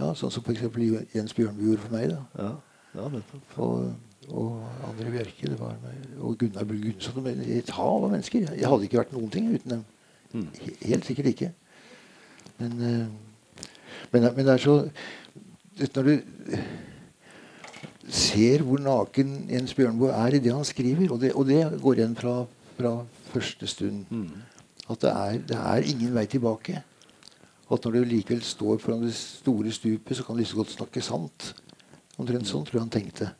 [0.00, 0.66] ja, sånn som f.eks.
[1.14, 2.10] Jens Bjørnby gjorde for meg.
[2.16, 2.20] da.
[2.40, 2.50] Ja,
[2.94, 3.56] ja nettopp.
[3.64, 3.94] Og,
[4.30, 4.50] og
[4.90, 5.78] André Bjerke det var
[6.18, 7.26] og Gunnar Bull Gunnsson.
[7.26, 8.52] Et hav av mennesker.
[8.54, 9.84] Jeg hadde ikke vært noen ting uten dem.
[10.32, 10.46] Mm.
[10.86, 11.50] Helt sikkert ikke.
[12.60, 13.66] Men, eh,
[14.12, 14.76] men, men det er så
[15.80, 16.12] Når du
[18.10, 22.00] ser hvor naken Jens Bjørnboe er i det han skriver, og det, og det går
[22.00, 22.44] igjen fra,
[22.76, 22.92] fra
[23.30, 24.04] første stund
[24.90, 26.82] At det er, det er ingen vei tilbake.
[27.70, 31.00] At når du likevel står foran det store stupet, så kan du like godt snakke
[31.00, 31.54] sant.
[32.20, 33.30] Omtrent sånn tror jeg han tenkte.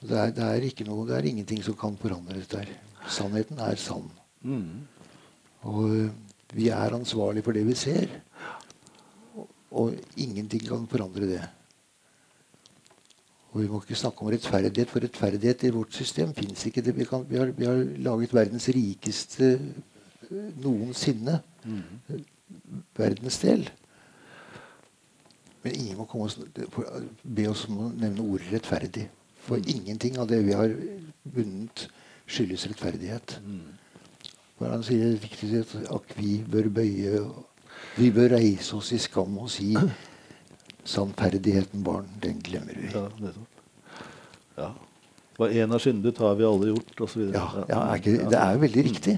[0.00, 2.72] Det er, det, er ikke noe, det er ingenting som kan forandre dette her.
[3.10, 4.08] Sannheten er sann.
[5.68, 6.10] Og øh,
[6.56, 8.08] vi er ansvarlig for det vi ser.
[9.36, 9.48] Og,
[9.82, 11.42] og ingenting kan forandre det.
[13.50, 16.84] Og vi må ikke snakke om rettferdighet, for rettferdighet i vårt system fins ikke.
[16.86, 16.94] Det.
[16.96, 19.56] Vi, kan, vi, har, vi har laget verdens rikeste
[20.62, 21.40] noensinne noensinne
[22.96, 23.66] verdensdel.
[25.62, 29.06] Men ingen må komme og be oss om å nevne ordet rettferdig.
[29.44, 30.72] For ingenting av det vi har
[31.34, 31.86] vunnet,
[32.30, 33.38] skyldes rettferdighet.
[34.58, 37.24] For han sier riktig at, at vi bør bøye
[37.96, 39.72] Vi bør reise oss i skam og si
[40.92, 42.90] Sannferdigheten, barn, den glemmer vi.
[42.92, 43.60] Ja, nettopp.
[44.56, 44.68] Ja.
[45.40, 47.22] Hva én har syndet, har vi alle gjort, osv.
[47.32, 49.14] Ja, ja, er ikke, det er jo veldig riktig.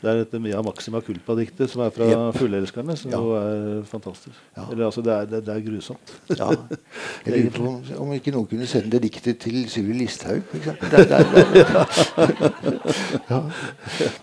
[0.00, 2.34] Det er dette Mia Maxima Culpa-diktet som er fra yep.
[2.40, 3.20] Fuglelskerne, som Ja.
[3.38, 4.34] er fantastisk.
[4.56, 4.64] Ja.
[4.72, 6.10] Eller altså, det er, det, det er grusomt.
[6.34, 6.48] Ja.
[7.26, 10.66] Jeg lurer på om, om ikke noen kunne sende det diktet til Sylvi Listhaug, f.eks.
[13.30, 13.38] Ja.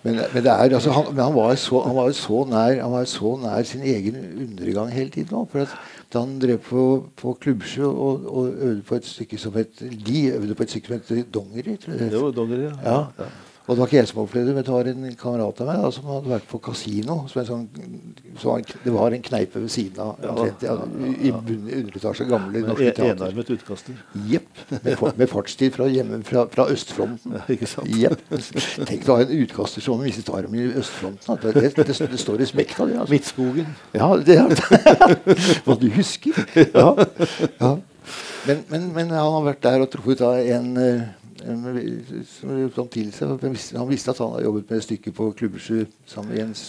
[0.04, 2.92] men, men, det er, altså, han, men han var så, han var så, nær, han
[2.92, 5.36] var så nær sin egen undergang hele tiden.
[5.38, 5.68] Også, For at
[6.12, 6.82] da han drev på,
[7.20, 11.00] på Klubbsjø og, og øvde på et stykke som het De øvde på et stykke
[11.04, 11.76] som het Dongeri.
[11.86, 12.98] det var dongeri, ja.
[13.18, 13.28] Ja.
[13.68, 15.80] Og det var ikke jeg som opplevde det, men det var en kamerat av meg
[15.84, 17.16] da, som hadde vært på kasino.
[17.28, 17.48] Som en
[18.40, 20.14] sånn, det var en kneipe ved siden av.
[20.24, 20.72] omtrent, ja,
[21.20, 22.24] I bunnen- underetasje.
[22.30, 23.26] Gamle norske en- teater.
[23.26, 23.98] Enarmet utkaster.
[24.24, 24.48] Jepp.
[24.72, 27.36] Med, med fartstid fra, hjemme, fra, fra østfronten.
[27.36, 27.92] Ja, ikke sant?
[27.92, 28.24] Jepp.
[28.88, 31.36] Tenk deg å ha en utkaster som mistet armen i østfronten.
[31.44, 32.96] Det, det, det, det står respekt av det.
[33.02, 33.12] Altså.
[33.18, 33.68] Midtskogen.
[33.92, 34.48] Ja, det er
[35.68, 36.32] Hva du husker.
[36.72, 36.94] Ja.
[37.60, 37.76] ja.
[38.48, 43.10] Men, men, men han har vært der og truffet av en, eh, en som til
[43.14, 43.34] seg.
[43.78, 46.64] Han visste, at han hadde jobbet med et stykke på Klubbersju sammen med Jens.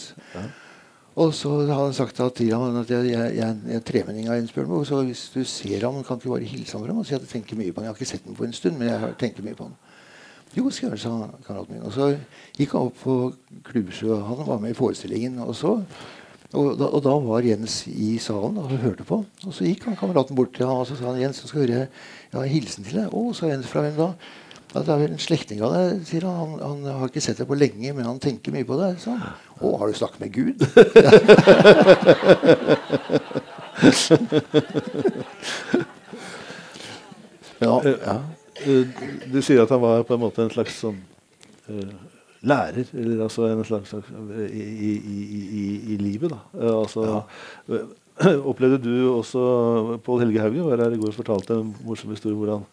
[1.20, 4.38] Og så har han sagt til ham at jeg, jeg, jeg, jeg er tremenning av
[4.38, 4.86] Jens Bjørnboe.
[4.88, 7.26] Så hvis du ser ham, kan du bare hilse ham fra ham og si at
[7.26, 7.90] jeg tenker mye på ham.
[7.90, 9.76] Jeg har ikke sett ham på en stund, men jeg tenker mye på ham.
[10.56, 11.12] Jo, skal jeg sa
[11.46, 11.84] kameraten min.
[11.86, 12.14] Og så
[12.58, 13.18] gikk han opp på
[13.68, 14.16] Klubbesjø.
[14.30, 15.40] Han var med i forestillingen.
[15.40, 15.76] også.
[16.54, 19.20] og, da, og da var Jens i salen og hørte på.
[19.46, 21.62] Og så gikk han kameraten bort til ham og så sa han, Jens, så skal
[21.62, 21.88] jeg høre
[22.32, 23.14] jeg har en hilsen til deg.
[23.14, 24.14] Å, sa Jens fra hvem da?
[24.70, 26.52] Ja, det er vel en slektning av deg, sier han.
[26.62, 26.84] han.
[26.86, 29.00] Han har ikke sett deg på lenge, men han tenker mye på deg.
[29.02, 29.16] Så.
[29.18, 30.62] Å, har du snakket med Gud?
[37.60, 38.22] ja, ja.
[38.66, 38.88] Eh,
[39.32, 41.00] Du sier at han var på en måte en slags sånn
[41.72, 41.94] eh,
[42.50, 44.04] lærer, eller altså en slags, eh,
[44.50, 45.64] i, i, i, i,
[45.96, 46.40] i livet, da.
[46.60, 47.02] Eh, altså,
[47.70, 47.82] ja.
[48.20, 49.42] Opplevde du også
[50.04, 52.66] Pål Helge Haugen var her i går og fortalte en morsom historie hvordan,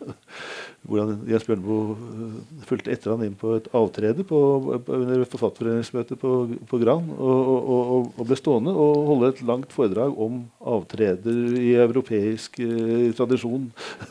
[0.86, 4.38] hvordan Jens Bjørneboe eh, fulgte etter han inn på et avtrede på,
[4.86, 6.32] på, under forfatterforeningsmøtet på,
[6.70, 10.44] på Gran, og, og, og, ble stående og holde et langt foredrag om
[10.76, 13.68] avtreder i europeisk eh, tradisjon.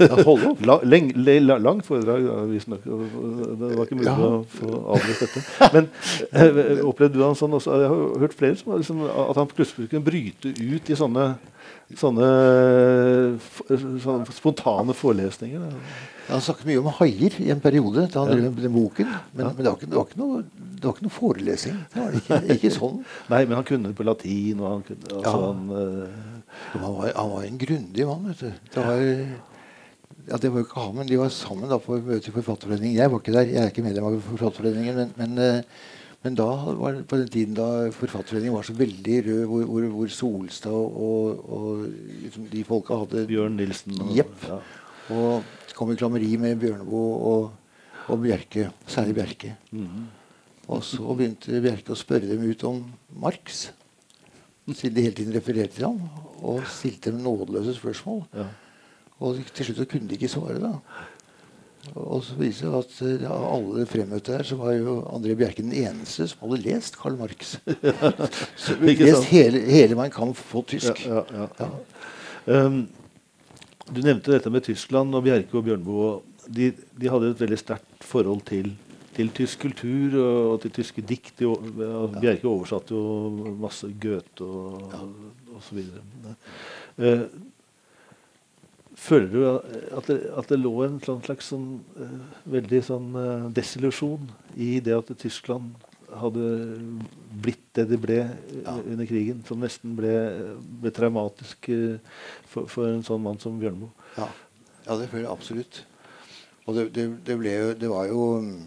[0.10, 0.64] opp.
[0.68, 2.86] La, leng, le, la, langt foredrag, ja, visstnok.
[2.86, 4.16] Det var ikke mulig Ja.
[4.16, 5.72] å få avlyst dette.
[5.74, 5.90] Men
[6.32, 7.80] eh, opplevde du han sånn også?
[7.82, 11.28] Jeg har hørt flere som liksom, at han plutselig kunne bryte ut i sånne
[11.94, 12.28] Sånne,
[14.02, 15.66] sånne spontane forelesninger.
[16.32, 18.38] Han snakket mye om haier i en periode da han Ja.
[18.40, 19.12] drev med boken.
[19.36, 21.76] Men, men det, var ikke, det, var ikke noe, det var ikke noe forelesing.
[21.94, 23.04] Det var ikke, ikke sånn.
[23.32, 24.60] Nei, men han kunne det på latin.
[24.64, 25.36] og han kunne, altså, Ja.
[25.46, 26.32] han, uh...
[26.74, 28.26] Han var, han var en grundig mann.
[28.32, 28.52] vet du.
[28.74, 29.02] Det var,
[30.26, 32.96] ja, det var jo ikke han, men de var sammen da på møte i Forfatterforeningen.
[32.98, 34.96] Jeg var ikke der, jeg er ikke medlem av Forfatterforeningen.
[34.96, 35.62] Men, men, eh,
[36.26, 36.48] men da
[36.80, 40.74] var det på den tiden da Forfatterforeningen var så veldig rød, hvor, hvor, hvor Solstad
[40.74, 41.84] og, og,
[42.24, 43.94] liksom de folka hadde Bjørn Nilsen.
[44.02, 44.34] og- Jepp.
[44.50, 44.58] Ja.
[45.14, 45.44] Og
[45.78, 47.52] kom i klammeri med Bjørneboe og,
[48.10, 48.72] og Bjerke.
[48.90, 49.54] Særlig Bjerke.
[49.72, 50.08] Mhm.
[50.68, 52.82] Og så begynte Bjerke å spørre dem ut om
[53.22, 53.68] Marx.
[54.66, 56.00] Siden de hele tiden refererte til ham.
[56.42, 58.24] Og stilte dem nådeløse spørsmål.
[58.34, 58.48] Ja.
[59.22, 60.74] Og til slutt så kunne de ikke svare, da.
[61.94, 65.64] Og så viser det at eh, av alle fremmøtte her, så var jo André Bjerke
[65.64, 67.56] den eneste som hadde lest Karl Marx.
[68.82, 71.06] lest hele, hele Mein Kampf på tysk.
[71.06, 71.70] Ja, ja, ja.
[72.46, 72.84] Um,
[73.90, 76.10] du nevnte dette med Tyskland og Bjerke og Bjørnboe.
[76.46, 78.72] De, de hadde et veldig sterkt forhold til,
[79.16, 81.42] til tysk kultur og, og til tyske dikt.
[81.42, 84.96] Bjerke oversatte jo masse Goethe og,
[85.54, 86.06] og så videre.
[86.98, 87.28] Uh,
[88.96, 89.42] føler du
[89.98, 91.68] at det, at det lå en sånn slags sånn,
[92.00, 95.76] uh, veldig sånn uh, desillusjon i det at Tyskland
[96.16, 96.46] hadde
[97.44, 98.78] blitt det de ble eh, Ja.
[98.80, 100.14] under krigen, som nesten ble,
[100.82, 101.98] ble traumatisk uh,
[102.48, 103.92] for, for en sånn mann som Bjørnboe.
[104.16, 104.30] Ja,
[104.88, 105.82] ja det føler jeg absolutt.
[106.66, 108.62] Og det, det, det ble jo Det var jo mm,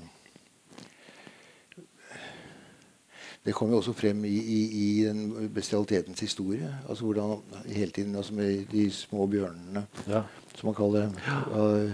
[3.46, 6.68] Det kom jo også frem i, i, i den bestialitetens historie.
[6.88, 7.38] Altså hvordan
[7.72, 10.22] hele tiden altså med de små bjørnene, Ja.
[10.54, 11.14] som man kaller dem.
[11.52, 11.92] Uh,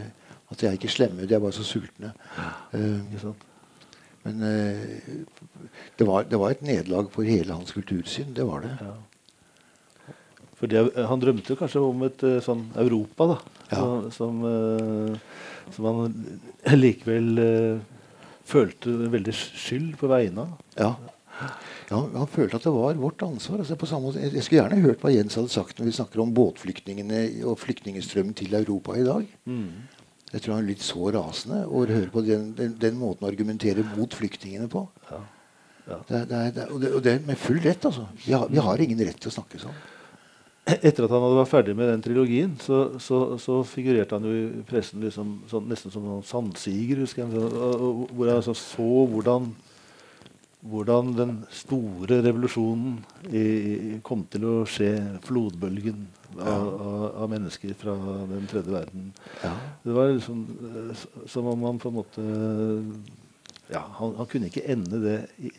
[0.51, 2.13] At de er ikke slemme, de er bare så sultne.
[2.75, 3.33] Ikke
[4.25, 5.25] men eh,
[5.99, 8.31] det, var, det var et nederlag for hele hans kultursyn.
[8.37, 8.71] Det var det.
[8.81, 10.13] Ja.
[10.57, 13.37] For han drømte kanskje om et eh, sånn Europa, da.
[13.69, 13.81] Ja.
[13.81, 15.19] Som, som,
[15.77, 16.15] som han
[16.73, 17.43] likevel
[18.49, 20.57] følte veldig skyld på vegne av.
[20.81, 20.93] Ja.
[21.91, 23.59] Ja, Han følte at det var vårt ansvar.
[23.61, 26.23] Altså på samme måte, jeg, skulle gjerne hørt hva Jens hadde sagt når vi snakker
[26.23, 27.21] om båtflyktningene
[27.51, 29.27] og flyktningstrømmen til Europa i dag.
[30.35, 33.31] Jeg tror han er litt så rasende å høre på den, den, den måten å
[33.31, 34.87] argumentere mot flyktningene på.
[35.11, 35.21] Ja.
[35.85, 35.99] Ja.
[36.09, 38.07] Det, det, det, og det, og det med full rett, altså.
[38.25, 39.77] Vi har, vi har ingen rett til å snakke sånn.
[40.65, 44.33] Etter at han hadde vært ferdig med den trilogien, så, så, så figurerte han jo
[44.33, 47.03] i pressen liksom, sånn, nesten som en sandsiger.
[47.05, 49.51] husker jeg, så- og- og- Hvor jeg altså så hvordan,
[50.65, 52.99] hvordan den store revolusjonen
[53.29, 54.93] i, kom til å skje.
[55.27, 56.07] Flodbølgen
[56.39, 57.95] av, av, av mennesker fra
[58.31, 59.11] den tredje verden.
[59.43, 59.53] Ja.
[59.85, 62.25] Det var liksom eh, som om han på en måte
[63.73, 65.53] Ja, han, han kunne ikke ende det i,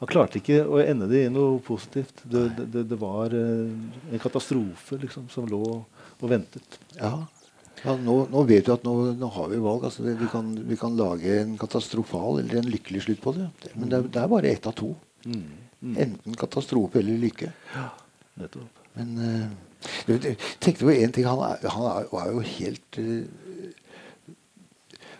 [0.00, 2.24] Han klarte ikke å ende det i noe positivt.
[2.24, 3.74] Det, det, det, det var eh,
[4.10, 6.78] en katastrofe liksom, som lå og ventet.
[6.96, 7.24] Ja.
[7.84, 9.84] Ja, nå, nå vet vi at nå, nå har vi valg.
[9.90, 13.50] Altså, vi, kan, vi kan lage en katastrofal eller en lykkelig slutt på det.
[13.74, 14.94] Men det, er- det er bare ett av to.
[15.84, 17.50] Enten katastrofe eller lykke.
[17.74, 17.90] Ja,
[18.40, 18.80] Nettopp.
[18.96, 20.28] Men uh, jeg du,
[20.64, 21.26] tenkte på én ting.
[21.28, 23.26] Han, er, han er, var jo helt uh,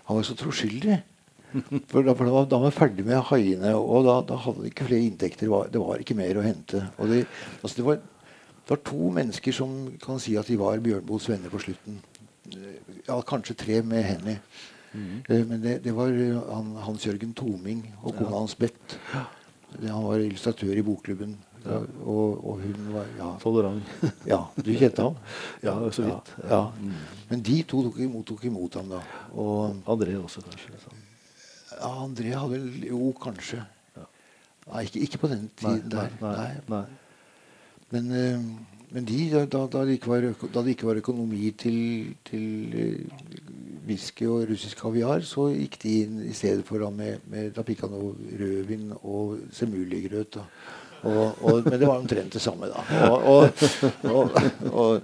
[0.08, 1.02] Han var så troskyldig.
[1.92, 4.66] For da, for da, var, da var ferdig med haiene, og da, da hadde han
[4.72, 5.46] ikke flere inntekter.
[5.46, 6.80] Det var, det var ikke mer å hente.
[6.98, 7.20] Og det,
[7.60, 8.00] altså det, var,
[8.64, 12.00] det var to mennesker som kan si at de var Bjørnboes venner på slutten.
[13.06, 14.36] Ja, kanskje tre med Henny.
[14.94, 18.98] Eh, Men det, det var eh, han, Hans Jørgen Toming og kona hans Bett.
[19.80, 21.34] Han var illustratør i bokklubben.
[21.64, 23.82] Og, og hun var ja, Tolerant.
[24.32, 25.14] ja, du kjente ham?
[25.64, 26.34] Ja, så vidt.
[26.50, 26.60] Ja.
[27.30, 29.00] Men de to tok imot, tok imot ham da.
[29.32, 30.76] Og André også, kanskje.
[30.84, 31.00] sånn.
[31.72, 33.62] ja, André hadde vel Jo, kanskje.
[34.68, 36.14] Nei, ikke, ikke på den tiden nei, der.
[36.20, 36.52] nei, Nei.
[36.76, 36.84] nei.
[37.94, 38.46] Men, eh,
[38.94, 40.24] men de, da, da, da, det ikke var,
[40.54, 41.78] da det ikke var økonomi til,
[42.28, 43.24] til eh,
[43.88, 47.64] whisky og russisk kaviar, så gikk de inn i stedet for da med, med Da
[47.66, 50.38] pikka noe rødvin og semuligrøt.
[50.38, 50.44] da.
[51.04, 52.84] Og, og, men det var omtrent det samme, da.
[53.10, 53.50] Og,
[54.14, 54.38] og,
[54.70, 55.02] og,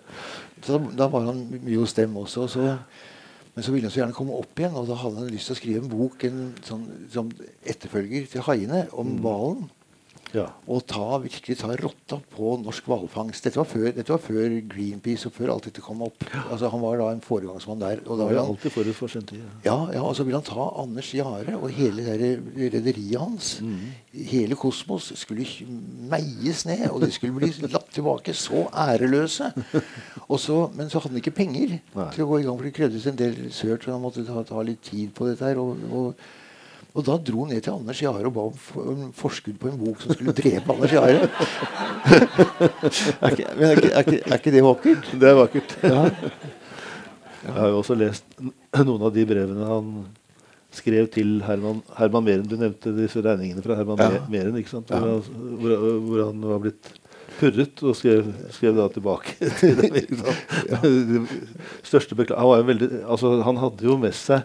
[0.62, 2.46] så da, da var han mye hos dem også.
[2.54, 2.68] Så,
[3.56, 5.58] men så ville han så gjerne komme opp igjen, og da hadde han lyst til
[5.58, 7.34] å skrive en bok en, sånn, som
[7.66, 9.66] etterfølger til 'Haiene', om hvalen.
[10.36, 10.46] Ja.
[10.70, 13.46] Og ta, virkelig ta rotta på norsk hvalfangst.
[13.46, 13.64] Dette,
[13.96, 16.24] dette var før Greenpeace og før alt dette kom opp.
[16.46, 18.02] Altså, han var da en foregangsmann der.
[18.06, 19.42] Og da var han, alltid forut for sin tid.
[19.66, 19.76] Ja.
[19.94, 22.42] ja, og så ville han ta Anders Jahre og hele der
[22.76, 23.52] rederiet hans.
[24.14, 25.46] Hele Kosmos skulle
[26.10, 28.34] meies ned, og de skulle bli latt tilbake.
[28.36, 29.52] Så æreløse.
[30.28, 32.10] Og så, men så hadde han ikke penger Nei.
[32.14, 34.44] til å gå i gang, for det krevdes en del sørt, så han måtte ta,
[34.46, 35.58] ta litt tid på dette her.
[35.58, 36.14] og, og
[36.90, 39.78] og da dro han ned til Anders Jahre og ba om for- forskudd på en
[39.78, 41.28] bok som skulle drepe Anders Jahre.
[43.20, 45.10] er, ikke, er, ikke, er, ikke, er ikke det vakkert?
[45.22, 45.76] Det er vakkert.
[45.84, 46.00] Ja.
[47.40, 48.26] Jeg har jo også lest
[48.84, 49.92] noen av de brevene han
[50.76, 52.44] skrev til Herman, Herman Meren.
[52.50, 54.20] Du nevnte disse regningene fra Herman Ja.
[54.30, 54.58] Meren.
[54.60, 54.90] ikke sant?
[54.92, 55.76] Hvor, han, hvor,
[56.08, 56.90] hvor han var blitt
[57.40, 59.96] purret og skrev, skrev da tilbake til dem.
[60.02, 61.24] ikke
[61.86, 62.58] Største beklager.
[62.60, 64.44] han, veldig, altså, han hadde jo med seg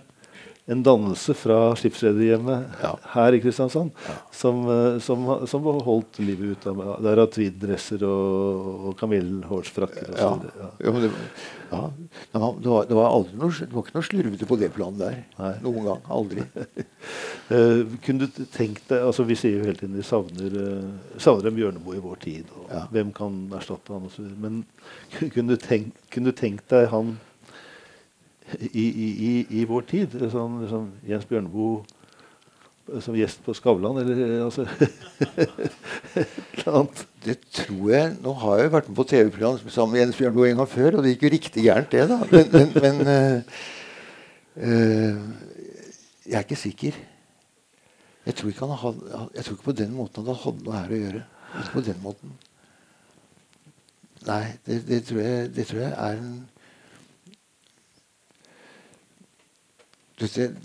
[0.67, 2.95] en dannelse fra skipsrederhjemmet Ja.
[3.13, 3.91] her i Kristiansand
[4.33, 6.93] som, eh, som, som holdt livet ut av meg.
[7.05, 10.55] Der av tweeddresser og, og kamillhårsfrakker og så videre.
[10.63, 10.71] Ja.
[10.85, 11.11] Ja, det,
[11.69, 11.83] ja.
[12.65, 15.19] Var, det, var aldri noe, det var ikke noe slurvete på det planet der.
[15.37, 15.53] Nei.
[15.65, 16.03] Noen gang.
[16.09, 16.47] Aldri.
[17.45, 21.51] Eh, kunne du tenkt deg altså Vi sier jo hele tiden vi savner, eh, savner
[21.51, 22.49] en Bjørneboe i vår tid.
[22.57, 22.79] Og Ja.
[22.89, 24.31] Hvem kan erstatte han osv.
[24.41, 24.63] Men
[25.35, 27.19] kunne du, tenkt, kunne du tenkt deg han
[28.53, 30.15] i, i, i, vår tid?
[30.31, 31.83] Sånn, sånn Jens Bjørneboe
[33.01, 36.27] som gjest på Skavlan, eller altså Et
[36.61, 37.01] eller annet.
[37.25, 40.51] Det tror jeg Nå har jeg jo vært med på TV-program sammen med Jens Bjørnboe
[40.51, 42.19] en gang før, og det gikk jo riktig gærent, det, da.
[42.29, 43.57] Men, men, men eh,
[44.69, 45.19] eh,
[46.25, 46.99] jeg er ikke sikker.
[48.25, 51.01] Jeg tror ikke, hadde, jeg tror ikke på den måten han hadde noe her å
[51.01, 51.23] gjøre.
[51.55, 52.37] Ikke på den måten.
[54.25, 56.37] Nei, det, det, tror, jeg, det tror jeg er en
[60.19, 60.55] Du ser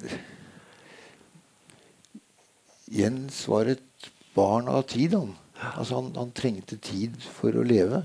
[2.90, 5.36] Jens var et barn av tid, han.
[5.76, 8.02] Altså, han, han trengte tid for å leve.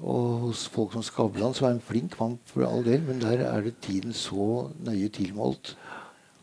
[0.00, 3.44] Og hos folk som Skavlan så er han flink mann for all del, men der
[3.46, 5.74] er det tiden så nøye tilmålt.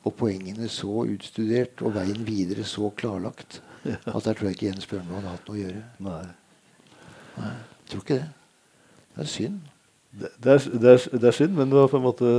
[0.08, 3.62] Og poengene så utstudert, og veien videre så klarlagt.
[3.86, 5.86] At der tror jeg ikke Jens Bjørnvold hadde hatt noe å gjøre.
[6.06, 6.22] Nei.
[7.38, 8.30] Nei, jeg tror ikke det.
[9.14, 9.77] Det er synd.
[10.18, 12.30] Det, det, er, det, er, det er synd, men det var på en måte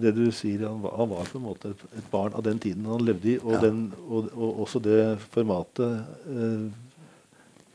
[0.00, 2.60] det, du sier han var, han var på en måte et, et barn av den
[2.62, 3.60] tiden han levde i, og, Ja.
[3.66, 4.98] den, og, og også det
[5.34, 5.98] formatet
[6.32, 6.66] eh,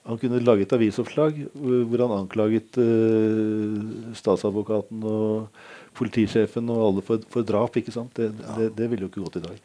[0.10, 3.76] Han kunne lage et avisoppslag hvor hvor han anklaget eh,
[4.18, 5.48] statsadvokaten og
[5.94, 7.78] politisjefen og alle for, for drap.
[7.78, 8.16] ikke sant?
[8.18, 9.62] Det, det, det ville jo ikke gått i dag.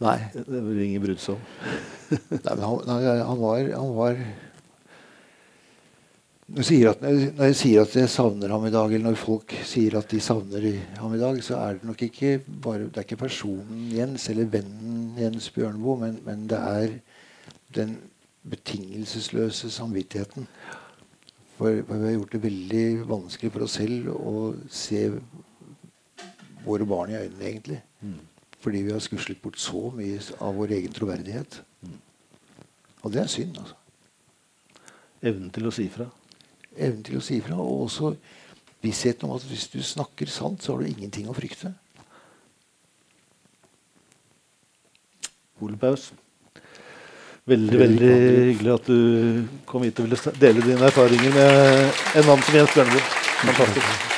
[0.00, 0.16] Nei.
[0.38, 1.42] Det ville ingen brydd seg om.
[2.30, 4.20] Nei, men han, han var, han var
[6.48, 7.02] når jeg, at,
[7.36, 10.20] når jeg sier at jeg savner ham i dag, eller når folk sier at de
[10.24, 10.64] savner
[10.96, 14.48] ham i dag, så er det nok ikke bare Det er ikke personen Jens eller
[14.48, 16.94] vennen Jens Bjørneboe, men, men det er
[17.76, 17.98] den
[18.48, 20.46] betingelsesløse samvittigheten.
[21.58, 24.34] For, for vi har gjort det veldig vanskelig for oss selv å
[24.72, 25.02] se
[26.64, 27.82] våre barn i øynene, egentlig.
[28.62, 31.60] Fordi vi har skuslet bort så mye av vår egen troverdighet.
[33.02, 33.76] Og det er synd, altså.
[35.28, 36.06] Evnen til å si fra.
[36.78, 37.58] Evnen til å si ifra.
[37.58, 38.14] Og også
[38.84, 41.74] vissheten om at hvis du snakker sant, så har du ingenting å frykte.
[45.64, 46.12] Ole Paus.
[47.48, 48.12] Veldig veldig
[48.50, 52.76] hyggelig at du kom hit og ville dele dine erfaringer med en mann som Jens
[52.76, 53.10] Bjørneboe.
[53.40, 54.17] Fantastisk.